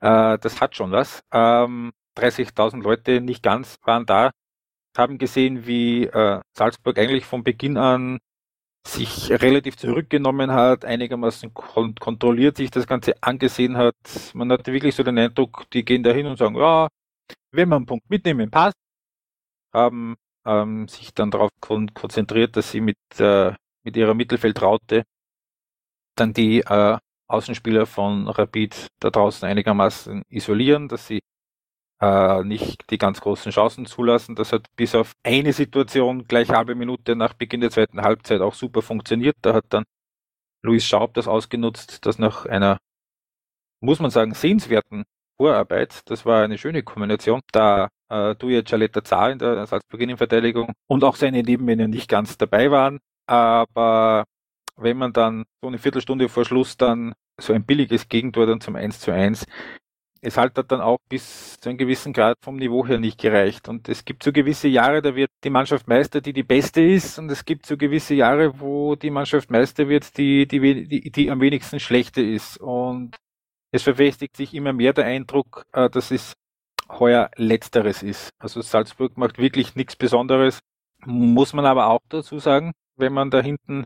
Äh, 0.00 0.38
das 0.38 0.60
hat 0.60 0.76
schon 0.76 0.92
was. 0.92 1.22
Ähm, 1.32 1.92
30.000 2.16 2.82
Leute, 2.82 3.20
nicht 3.20 3.42
ganz, 3.42 3.78
waren 3.84 4.06
da, 4.06 4.30
haben 4.96 5.18
gesehen, 5.18 5.66
wie 5.66 6.04
äh, 6.04 6.40
Salzburg 6.56 6.98
eigentlich 6.98 7.24
von 7.24 7.42
Beginn 7.42 7.76
an 7.76 8.18
sich 8.86 9.30
relativ 9.30 9.76
zurückgenommen 9.76 10.50
hat, 10.52 10.84
einigermaßen 10.84 11.54
kon 11.54 11.94
kontrolliert 11.94 12.56
sich 12.56 12.70
das 12.70 12.86
Ganze 12.86 13.14
angesehen 13.22 13.76
hat. 13.76 13.94
Man 14.34 14.50
hatte 14.50 14.72
wirklich 14.72 14.94
so 14.94 15.02
den 15.02 15.18
Eindruck, 15.18 15.66
die 15.72 15.84
gehen 15.84 16.02
da 16.02 16.10
hin 16.12 16.26
und 16.26 16.38
sagen, 16.38 16.56
ja, 16.56 16.88
wenn 17.52 17.68
man 17.68 17.78
einen 17.78 17.86
Punkt 17.86 18.10
mitnehmen, 18.10 18.50
passt. 18.50 18.76
Haben 19.72 20.16
ähm, 20.46 20.88
sich 20.88 21.14
dann 21.14 21.30
darauf 21.30 21.50
kon 21.60 21.94
konzentriert, 21.94 22.56
dass 22.56 22.70
sie 22.72 22.80
mit, 22.80 22.98
äh, 23.18 23.54
mit 23.84 23.96
ihrer 23.96 24.14
Mittelfeldraute 24.14 25.04
dann 26.16 26.32
die 26.34 26.60
äh, 26.60 26.98
Außenspieler 27.28 27.86
von 27.86 28.28
Rapid 28.28 28.88
da 29.00 29.10
draußen 29.10 29.48
einigermaßen 29.48 30.22
isolieren, 30.28 30.88
dass 30.88 31.06
sie 31.06 31.20
äh, 32.02 32.42
nicht 32.44 32.90
die 32.90 32.98
ganz 32.98 33.20
großen 33.20 33.52
Chancen 33.52 33.86
zulassen. 33.86 34.34
Das 34.34 34.52
hat 34.52 34.66
bis 34.76 34.94
auf 34.94 35.12
eine 35.22 35.52
Situation 35.52 36.24
gleich 36.26 36.50
halbe 36.50 36.74
Minute 36.74 37.14
nach 37.16 37.34
Beginn 37.34 37.60
der 37.60 37.70
zweiten 37.70 38.02
Halbzeit 38.02 38.40
auch 38.40 38.54
super 38.54 38.82
funktioniert. 38.82 39.36
Da 39.42 39.54
hat 39.54 39.66
dann 39.68 39.84
Luis 40.62 40.84
Schaub 40.84 41.14
das 41.14 41.28
ausgenutzt, 41.28 42.04
dass 42.04 42.18
nach 42.18 42.46
einer, 42.46 42.78
muss 43.80 44.00
man 44.00 44.10
sagen, 44.10 44.34
sehenswerten 44.34 45.04
Vorarbeit, 45.36 46.02
das 46.06 46.26
war 46.26 46.42
eine 46.42 46.58
schöne 46.58 46.82
Kombination, 46.82 47.40
da 47.52 47.88
äh, 48.10 48.34
Duja 48.36 48.64
Cialetta 48.64 49.04
Zahl 49.04 49.32
in 49.32 49.38
der 49.38 49.66
Salzburg-Verteidigung 49.66 50.72
und 50.88 51.04
auch 51.04 51.16
seine 51.16 51.42
Nebenmänner 51.42 51.88
nicht 51.88 52.08
ganz 52.08 52.36
dabei 52.36 52.70
waren. 52.70 52.98
Aber 53.26 54.24
wenn 54.76 54.96
man 54.98 55.12
dann 55.12 55.44
so 55.62 55.68
eine 55.68 55.78
Viertelstunde 55.78 56.28
vor 56.28 56.44
Schluss 56.44 56.76
dann 56.76 57.14
so 57.40 57.52
ein 57.52 57.64
billiges 57.64 58.08
Gegentor 58.08 58.46
dann 58.46 58.60
zum 58.60 58.76
1 58.76 59.00
zu 59.00 59.12
1 59.12 59.46
es 60.24 60.36
halt 60.36 60.56
hat 60.56 60.70
dann 60.70 60.80
auch 60.80 60.98
bis 61.08 61.58
zu 61.58 61.68
einem 61.68 61.78
gewissen 61.78 62.12
Grad 62.12 62.38
vom 62.42 62.56
Niveau 62.56 62.86
her 62.86 62.98
nicht 62.98 63.20
gereicht. 63.20 63.68
Und 63.68 63.88
es 63.88 64.04
gibt 64.04 64.22
so 64.22 64.32
gewisse 64.32 64.68
Jahre, 64.68 65.02
da 65.02 65.16
wird 65.16 65.30
die 65.42 65.50
Mannschaft 65.50 65.88
Meister, 65.88 66.20
die 66.20 66.32
die 66.32 66.44
beste 66.44 66.80
ist. 66.80 67.18
Und 67.18 67.30
es 67.30 67.44
gibt 67.44 67.66
so 67.66 67.76
gewisse 67.76 68.14
Jahre, 68.14 68.60
wo 68.60 68.94
die 68.94 69.10
Mannschaft 69.10 69.50
Meister 69.50 69.88
wird, 69.88 70.16
die, 70.16 70.46
die, 70.46 70.86
die, 70.86 71.10
die 71.10 71.30
am 71.30 71.40
wenigsten 71.40 71.80
schlechte 71.80 72.22
ist. 72.22 72.56
Und 72.58 73.16
es 73.72 73.82
verfestigt 73.82 74.36
sich 74.36 74.54
immer 74.54 74.72
mehr 74.72 74.92
der 74.92 75.06
Eindruck, 75.06 75.64
äh, 75.72 75.90
dass 75.90 76.12
es 76.12 76.34
heuer 76.88 77.30
Letzteres 77.36 78.04
ist. 78.04 78.30
Also 78.38 78.60
Salzburg 78.60 79.16
macht 79.16 79.38
wirklich 79.38 79.74
nichts 79.74 79.96
Besonderes. 79.96 80.60
Muss 81.04 81.52
man 81.52 81.66
aber 81.66 81.88
auch 81.88 82.00
dazu 82.08 82.38
sagen, 82.38 82.72
wenn 82.96 83.12
man 83.12 83.30
da 83.30 83.40
hinten 83.40 83.84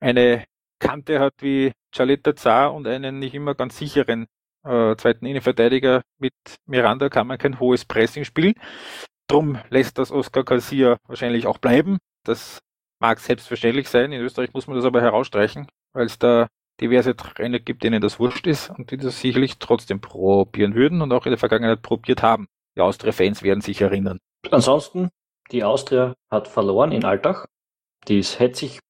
eine 0.00 0.46
Kante 0.78 1.20
hat 1.20 1.34
wie 1.40 1.72
Charletta 1.94 2.34
Zar 2.34 2.72
und 2.72 2.86
einen 2.86 3.18
nicht 3.18 3.34
immer 3.34 3.54
ganz 3.54 3.76
sicheren 3.76 4.26
äh, 4.64 4.96
zweiten 4.96 5.26
Innenverteidiger 5.26 6.02
mit 6.18 6.34
Miranda 6.66 7.08
kann 7.08 7.26
man 7.26 7.38
kein 7.38 7.60
hohes 7.60 7.84
Pressing 7.84 8.24
spielen. 8.24 8.54
Drum 9.28 9.58
lässt 9.70 9.98
das 9.98 10.10
Oscar 10.10 10.44
Garcia 10.44 10.96
wahrscheinlich 11.06 11.46
auch 11.46 11.58
bleiben. 11.58 11.98
Das 12.24 12.60
mag 13.00 13.20
selbstverständlich 13.20 13.88
sein. 13.88 14.12
In 14.12 14.20
Österreich 14.20 14.52
muss 14.52 14.66
man 14.66 14.76
das 14.76 14.84
aber 14.84 15.00
herausstreichen, 15.00 15.68
weil 15.92 16.06
es 16.06 16.18
da 16.18 16.48
diverse 16.80 17.14
Trainer 17.14 17.58
gibt, 17.58 17.82
denen 17.82 18.00
das 18.00 18.18
wurscht 18.18 18.46
ist 18.46 18.70
und 18.70 18.90
die 18.90 18.96
das 18.96 19.20
sicherlich 19.20 19.58
trotzdem 19.58 20.00
probieren 20.00 20.74
würden 20.74 21.02
und 21.02 21.12
auch 21.12 21.26
in 21.26 21.30
der 21.30 21.38
Vergangenheit 21.38 21.82
probiert 21.82 22.22
haben. 22.22 22.48
Die 22.76 22.80
Austria-Fans 22.80 23.42
werden 23.42 23.60
sich 23.60 23.80
erinnern. 23.80 24.18
Ansonsten, 24.50 25.10
die 25.52 25.64
Austria 25.64 26.14
hat 26.30 26.48
verloren 26.48 26.92
in 26.92 27.04
Altach. 27.04 27.46
Dies 28.08 28.38
hätte 28.38 28.58
sich 28.58 28.80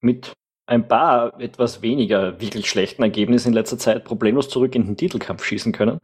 mit 0.00 0.34
ein 0.66 0.88
paar 0.88 1.40
etwas 1.40 1.80
weniger 1.82 2.40
wirklich 2.40 2.68
schlechten 2.68 3.02
Ergebnissen 3.02 3.48
in 3.48 3.54
letzter 3.54 3.78
Zeit 3.78 4.04
problemlos 4.04 4.48
zurück 4.48 4.74
in 4.74 4.86
den 4.86 4.96
Titelkampf 4.96 5.44
schießen 5.44 5.72
können. 5.72 6.00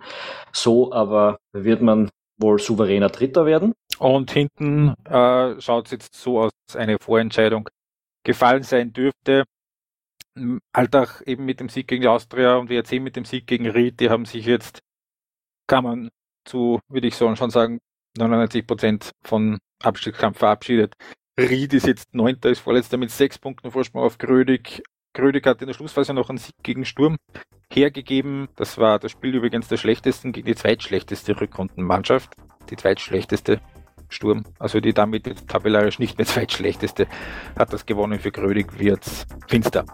So 0.52 0.92
aber 0.92 1.38
wird 1.52 1.82
man 1.82 2.10
wohl 2.38 2.58
souveräner 2.58 3.08
Dritter 3.08 3.44
werden. 3.44 3.74
Und 3.98 4.30
hinten 4.30 4.94
äh, 5.04 5.60
schaut 5.60 5.86
es 5.86 5.92
jetzt 5.92 6.14
so 6.14 6.40
aus, 6.40 6.52
dass 6.66 6.76
eine 6.76 6.98
Vorentscheidung 6.98 7.68
gefallen 8.24 8.62
sein 8.62 8.92
dürfte. 8.92 9.44
Alltag 10.72 11.22
eben 11.26 11.44
mit 11.44 11.60
dem 11.60 11.68
Sieg 11.68 11.88
gegen 11.88 12.02
die 12.02 12.08
Austria 12.08 12.56
und 12.56 12.70
WRC 12.70 13.00
mit 13.00 13.16
dem 13.16 13.24
Sieg 13.24 13.46
gegen 13.46 13.68
Ried, 13.68 14.00
die 14.00 14.08
haben 14.08 14.24
sich 14.24 14.46
jetzt, 14.46 14.80
kann 15.66 15.84
man 15.84 16.10
zu, 16.46 16.80
würde 16.88 17.06
ich 17.06 17.16
so 17.16 17.34
schon 17.36 17.50
sagen, 17.50 17.78
99 18.16 18.66
Prozent 18.66 19.10
von 19.22 19.58
Abstiegskampf 19.82 20.38
verabschiedet. 20.38 20.94
Ried 21.38 21.72
ist 21.72 21.86
jetzt 21.86 22.14
Neunter, 22.14 22.50
ist 22.50 22.60
vorletzter 22.60 22.98
mit 22.98 23.10
sechs 23.10 23.38
Punkten 23.38 23.70
Vorsprung 23.70 24.02
auf 24.02 24.18
Grödig. 24.18 24.82
Grödig 25.14 25.46
hat 25.46 25.62
in 25.62 25.66
der 25.66 25.74
Schlussphase 25.74 26.12
noch 26.12 26.28
einen 26.28 26.38
Sieg 26.38 26.54
gegen 26.62 26.84
Sturm 26.84 27.16
hergegeben. 27.72 28.48
Das 28.56 28.76
war 28.76 28.98
das 28.98 29.12
Spiel 29.12 29.34
übrigens 29.34 29.68
der 29.68 29.78
schlechtesten 29.78 30.32
gegen 30.32 30.46
die 30.46 30.54
zweitschlechteste 30.54 31.40
Rückrundenmannschaft. 31.40 32.34
Die 32.68 32.76
zweitschlechteste 32.76 33.60
Sturm, 34.10 34.44
also 34.58 34.80
die 34.80 34.92
damit 34.92 35.48
tabellarisch 35.48 35.98
nicht 35.98 36.18
mehr 36.18 36.26
zweitschlechteste, 36.28 37.06
hat 37.58 37.72
das 37.72 37.86
gewonnen. 37.86 38.20
Für 38.20 38.30
Grödig 38.30 38.78
wird's 38.78 39.26
finster. 39.48 39.86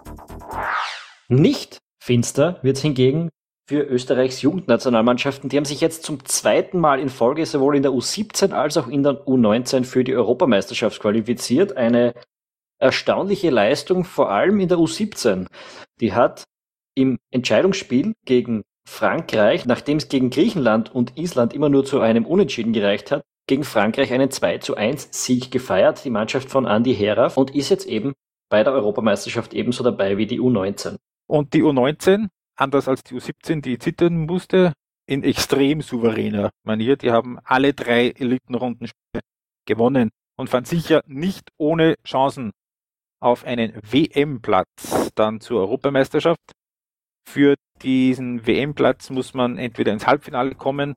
Nicht 1.29 1.79
finster 1.99 2.59
wird's 2.63 2.81
hingegen 2.81 3.29
für 3.69 3.83
Österreichs 3.83 4.41
Jugendnationalmannschaften. 4.41 5.47
Die 5.47 5.55
haben 5.55 5.63
sich 5.63 5.79
jetzt 5.79 6.01
zum 6.01 6.25
zweiten 6.25 6.79
Mal 6.79 6.99
in 6.99 7.09
Folge 7.09 7.45
sowohl 7.45 7.75
in 7.75 7.83
der 7.83 7.91
U17 7.91 8.51
als 8.51 8.77
auch 8.77 8.87
in 8.87 9.03
der 9.03 9.27
U19 9.27 9.83
für 9.83 10.03
die 10.03 10.15
Europameisterschaft 10.15 10.99
qualifiziert. 10.99 11.77
Eine 11.77 12.15
erstaunliche 12.79 13.51
Leistung, 13.51 14.05
vor 14.05 14.31
allem 14.31 14.59
in 14.59 14.69
der 14.69 14.79
U17. 14.79 15.45
Die 16.01 16.13
hat 16.13 16.45
im 16.95 17.19
Entscheidungsspiel 17.29 18.13
gegen 18.25 18.63
Frankreich, 18.87 19.67
nachdem 19.67 19.97
es 19.97 20.09
gegen 20.09 20.31
Griechenland 20.31 20.91
und 20.95 21.15
Island 21.15 21.53
immer 21.53 21.69
nur 21.69 21.85
zu 21.85 21.99
einem 21.99 22.25
Unentschieden 22.25 22.73
gereicht 22.73 23.11
hat, 23.11 23.21
gegen 23.45 23.63
Frankreich 23.63 24.11
einen 24.11 24.31
2 24.31 24.57
zu 24.57 24.77
1 24.77 25.09
Sieg 25.11 25.51
gefeiert, 25.51 26.03
die 26.05 26.09
Mannschaft 26.09 26.49
von 26.49 26.65
Andy 26.65 26.95
Heraf, 26.95 27.37
und 27.37 27.53
ist 27.53 27.69
jetzt 27.69 27.85
eben 27.85 28.13
bei 28.49 28.63
der 28.63 28.73
Europameisterschaft 28.73 29.53
ebenso 29.53 29.83
dabei 29.83 30.17
wie 30.17 30.25
die 30.25 30.41
U19. 30.41 30.95
Und 31.27 31.53
die 31.53 31.61
U19 31.61 32.29
anders 32.59 32.87
als 32.87 33.03
die 33.03 33.15
U17, 33.15 33.61
die 33.61 33.79
zittern 33.79 34.25
musste, 34.25 34.73
in 35.07 35.23
extrem 35.23 35.81
souveräner 35.81 36.51
Manier. 36.63 36.95
Die 36.95 37.11
haben 37.11 37.39
alle 37.43 37.73
drei 37.73 38.09
Elitenrundenspiele 38.09 39.21
gewonnen 39.65 40.09
und 40.37 40.49
fand 40.49 40.67
sicher 40.67 41.01
nicht 41.07 41.49
ohne 41.57 41.95
Chancen 42.05 42.51
auf 43.21 43.43
einen 43.43 43.73
WM-Platz 43.81 45.11
dann 45.15 45.41
zur 45.41 45.61
Europameisterschaft. 45.61 46.39
Für 47.27 47.55
diesen 47.81 48.45
WM-Platz 48.45 49.09
muss 49.09 49.33
man 49.33 49.57
entweder 49.57 49.91
ins 49.91 50.07
Halbfinale 50.07 50.55
kommen 50.55 50.93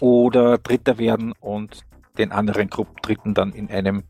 oder 0.00 0.58
Dritter 0.58 0.98
werden 0.98 1.32
und 1.40 1.82
den 2.18 2.30
anderen 2.30 2.68
Gruppendritten 2.68 3.34
dann 3.34 3.52
in 3.52 3.70
einem 3.70 4.04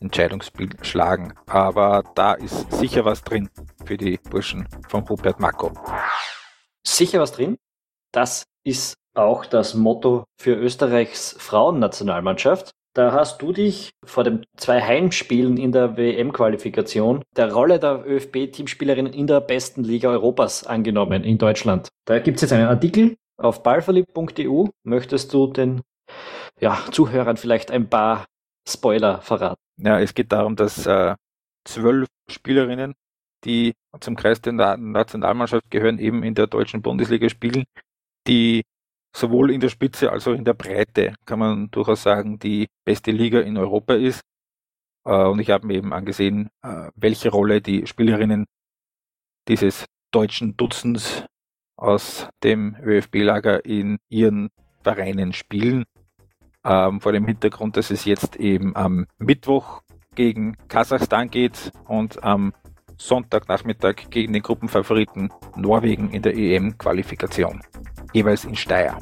Entscheidungsspiel 0.00 0.70
schlagen. 0.82 1.34
Aber 1.46 2.04
da 2.14 2.34
ist 2.34 2.72
sicher 2.72 3.04
was 3.04 3.22
drin 3.22 3.48
für 3.84 3.96
die 3.96 4.18
Burschen 4.30 4.68
von 4.88 5.04
Rupert 5.04 5.40
Marco. 5.40 5.72
Sicher 6.86 7.20
was 7.20 7.32
drin? 7.32 7.56
Das 8.12 8.44
ist 8.64 8.94
auch 9.14 9.46
das 9.46 9.74
Motto 9.74 10.24
für 10.40 10.54
Österreichs 10.54 11.36
Frauennationalmannschaft. 11.38 12.70
Da 12.94 13.12
hast 13.12 13.42
du 13.42 13.52
dich 13.52 13.90
vor 14.04 14.24
den 14.24 14.46
zwei 14.56 14.80
Heimspielen 14.80 15.58
in 15.58 15.70
der 15.70 15.98
WM-Qualifikation 15.98 17.22
der 17.36 17.52
Rolle 17.52 17.78
der 17.78 18.06
ÖFB-Teamspielerin 18.06 19.06
in 19.06 19.26
der 19.26 19.40
besten 19.40 19.84
Liga 19.84 20.08
Europas 20.08 20.66
angenommen 20.66 21.22
in 21.22 21.36
Deutschland. 21.36 21.88
Da 22.06 22.18
gibt 22.20 22.36
es 22.36 22.42
jetzt 22.42 22.52
einen 22.52 22.68
Artikel 22.68 23.16
auf 23.36 23.62
ballverliebt.eu. 23.62 24.68
Möchtest 24.82 25.34
du 25.34 25.46
den 25.48 25.82
ja, 26.58 26.78
Zuhörern 26.90 27.36
vielleicht 27.36 27.70
ein 27.70 27.90
paar 27.90 28.24
Spoiler 28.66 29.20
verraten? 29.20 29.65
Ja, 29.78 30.00
es 30.00 30.14
geht 30.14 30.32
darum, 30.32 30.56
dass 30.56 30.86
äh, 30.86 31.14
zwölf 31.64 32.08
Spielerinnen, 32.30 32.94
die 33.44 33.74
zum 34.00 34.16
Kreis 34.16 34.40
der 34.40 34.52
Nationalmannschaft 34.52 35.70
gehören, 35.70 35.98
eben 35.98 36.22
in 36.22 36.34
der 36.34 36.46
deutschen 36.46 36.82
Bundesliga 36.82 37.28
spielen, 37.28 37.64
die 38.26 38.64
sowohl 39.14 39.50
in 39.50 39.60
der 39.60 39.68
Spitze 39.68 40.10
als 40.12 40.26
auch 40.26 40.32
in 40.32 40.44
der 40.44 40.54
Breite, 40.54 41.14
kann 41.26 41.38
man 41.38 41.70
durchaus 41.70 42.02
sagen, 42.02 42.38
die 42.38 42.68
beste 42.84 43.10
Liga 43.12 43.40
in 43.40 43.56
Europa 43.58 43.94
ist. 43.94 44.20
Äh, 45.04 45.24
und 45.26 45.40
ich 45.40 45.50
habe 45.50 45.66
mir 45.66 45.74
eben 45.74 45.92
angesehen, 45.92 46.48
äh, 46.62 46.90
welche 46.94 47.30
Rolle 47.30 47.60
die 47.60 47.86
Spielerinnen 47.86 48.46
dieses 49.48 49.84
deutschen 50.10 50.56
Dutzends 50.56 51.24
aus 51.76 52.28
dem 52.42 52.76
ÖFB-Lager 52.82 53.64
in 53.64 53.98
ihren 54.08 54.48
Vereinen 54.82 55.32
spielen 55.32 55.84
ähm, 56.66 57.00
vor 57.00 57.12
dem 57.12 57.26
Hintergrund, 57.26 57.76
dass 57.76 57.90
es 57.90 58.04
jetzt 58.04 58.36
eben 58.36 58.74
am 58.76 59.06
Mittwoch 59.18 59.82
gegen 60.14 60.56
Kasachstan 60.68 61.30
geht 61.30 61.70
und 61.86 62.22
am 62.24 62.52
Sonntagnachmittag 62.98 64.10
gegen 64.10 64.32
den 64.32 64.42
Gruppenfavoriten 64.42 65.30
Norwegen 65.54 66.10
in 66.10 66.22
der 66.22 66.36
EM-Qualifikation, 66.36 67.60
jeweils 68.12 68.44
in 68.44 68.56
Steyr. 68.56 68.96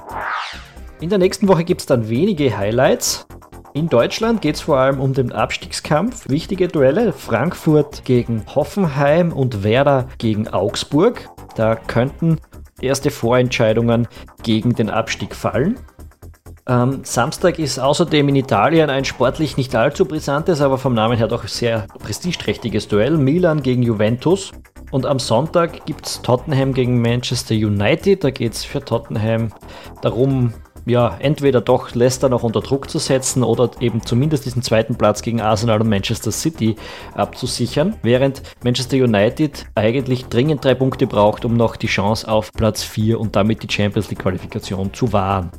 In 1.01 1.09
der 1.09 1.19
nächsten 1.19 1.49
Woche 1.49 1.65
gibt 1.65 1.81
es 1.81 1.87
dann 1.87 2.09
wenige 2.09 2.57
Highlights. 2.57 3.27
In 3.73 3.89
Deutschland 3.89 4.41
geht 4.41 4.57
es 4.57 4.61
vor 4.61 4.79
allem 4.79 5.01
um 5.01 5.15
den 5.15 5.33
Abstiegskampf. 5.33 6.29
Wichtige 6.29 6.69
Duelle: 6.69 7.13
Frankfurt 7.13 8.05
gegen 8.05 8.45
Hoffenheim 8.55 9.33
und 9.33 9.65
Werder 9.65 10.09
gegen 10.19 10.49
Augsburg. 10.49 11.29
Da 11.57 11.75
könnten 11.75 12.41
erste 12.81 13.11
Vorentscheidungen 13.11 14.07
gegen 14.43 14.75
den 14.75 14.91
Abstieg 14.91 15.35
fallen. 15.35 15.79
Ähm, 16.67 17.01
Samstag 17.05 17.59
ist 17.59 17.79
außerdem 17.79 18.29
in 18.31 18.37
Italien 18.37 18.89
ein 18.89 19.05
sportlich 19.05 19.59
nicht 19.59 19.75
allzu 19.75 20.07
brisantes, 20.07 20.63
aber 20.63 20.79
vom 20.79 20.95
Namen 20.95 21.19
her 21.19 21.29
doch 21.29 21.47
sehr 21.47 21.87
prestigeträchtiges 21.99 22.89
Duell. 22.89 23.19
Milan 23.19 23.63
gegen 23.63 23.83
Juventus. 23.83 24.53
Und 24.91 25.07
am 25.07 25.19
Sonntag 25.19 25.85
gibt 25.87 26.07
es 26.07 26.23
Tottenham 26.23 26.73
gegen 26.73 27.03
Manchester 27.03 27.55
United. 27.55 28.25
Da 28.25 28.31
geht 28.31 28.53
es 28.55 28.65
für 28.65 28.83
Tottenham 28.83 29.53
darum, 30.01 30.55
ja, 30.87 31.17
entweder 31.19 31.61
doch 31.61 31.95
Leicester 31.95 32.29
noch 32.29 32.43
unter 32.45 32.61
Druck 32.61 32.89
zu 32.89 32.99
setzen 32.99 33.43
oder 33.43 33.71
eben 33.81 34.05
zumindest 34.05 34.47
diesen 34.47 34.63
zweiten 34.63 34.97
Platz 34.97 35.23
gegen 35.23 35.41
Arsenal 35.41 35.81
und 35.81 35.89
Manchester 35.89 36.31
City 36.31 36.77
abzusichern, 37.15 37.97
während 38.03 38.43
Manchester 38.63 38.97
United 38.99 39.67
eigentlich 39.75 40.27
dringend 40.27 40.65
drei 40.65 40.75
Punkte 40.75 41.07
braucht, 41.07 41.45
um 41.45 41.57
noch 41.57 41.77
die 41.77 41.89
Chance 41.89 42.29
auf 42.29 42.53
Platz 42.53 42.83
4 42.83 43.19
und 43.19 43.35
damit 43.35 43.63
die 43.63 43.73
Champions 43.73 44.11
League 44.11 44.21
Qualifikation 44.21 44.93
zu 44.93 45.13
wahren. 45.13 45.51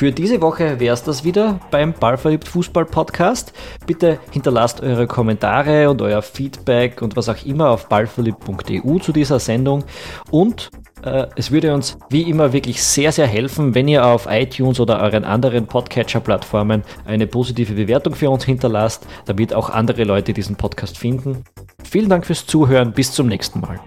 Für 0.00 0.12
diese 0.12 0.40
Woche 0.40 0.80
wäre 0.80 0.94
es 0.94 1.02
das 1.02 1.24
wieder 1.24 1.60
beim 1.70 1.92
Ballverliebt 1.92 2.48
Fußball 2.48 2.86
Podcast. 2.86 3.52
Bitte 3.86 4.18
hinterlasst 4.30 4.80
eure 4.80 5.06
Kommentare 5.06 5.90
und 5.90 6.00
euer 6.00 6.22
Feedback 6.22 7.02
und 7.02 7.16
was 7.16 7.28
auch 7.28 7.44
immer 7.44 7.68
auf 7.68 7.86
ballverliebt.eu 7.90 8.98
zu 9.00 9.12
dieser 9.12 9.38
Sendung. 9.38 9.84
Und 10.30 10.70
äh, 11.02 11.26
es 11.36 11.50
würde 11.50 11.74
uns 11.74 11.98
wie 12.08 12.22
immer 12.22 12.54
wirklich 12.54 12.82
sehr, 12.82 13.12
sehr 13.12 13.26
helfen, 13.26 13.74
wenn 13.74 13.88
ihr 13.88 14.06
auf 14.06 14.26
iTunes 14.26 14.80
oder 14.80 15.02
euren 15.02 15.24
anderen 15.24 15.66
Podcatcher-Plattformen 15.66 16.82
eine 17.04 17.26
positive 17.26 17.74
Bewertung 17.74 18.14
für 18.14 18.30
uns 18.30 18.44
hinterlasst, 18.44 19.06
damit 19.26 19.52
auch 19.52 19.68
andere 19.68 20.04
Leute 20.04 20.32
diesen 20.32 20.56
Podcast 20.56 20.96
finden. 20.96 21.44
Vielen 21.84 22.08
Dank 22.08 22.24
fürs 22.24 22.46
Zuhören. 22.46 22.92
Bis 22.92 23.12
zum 23.12 23.26
nächsten 23.26 23.60
Mal. 23.60 23.78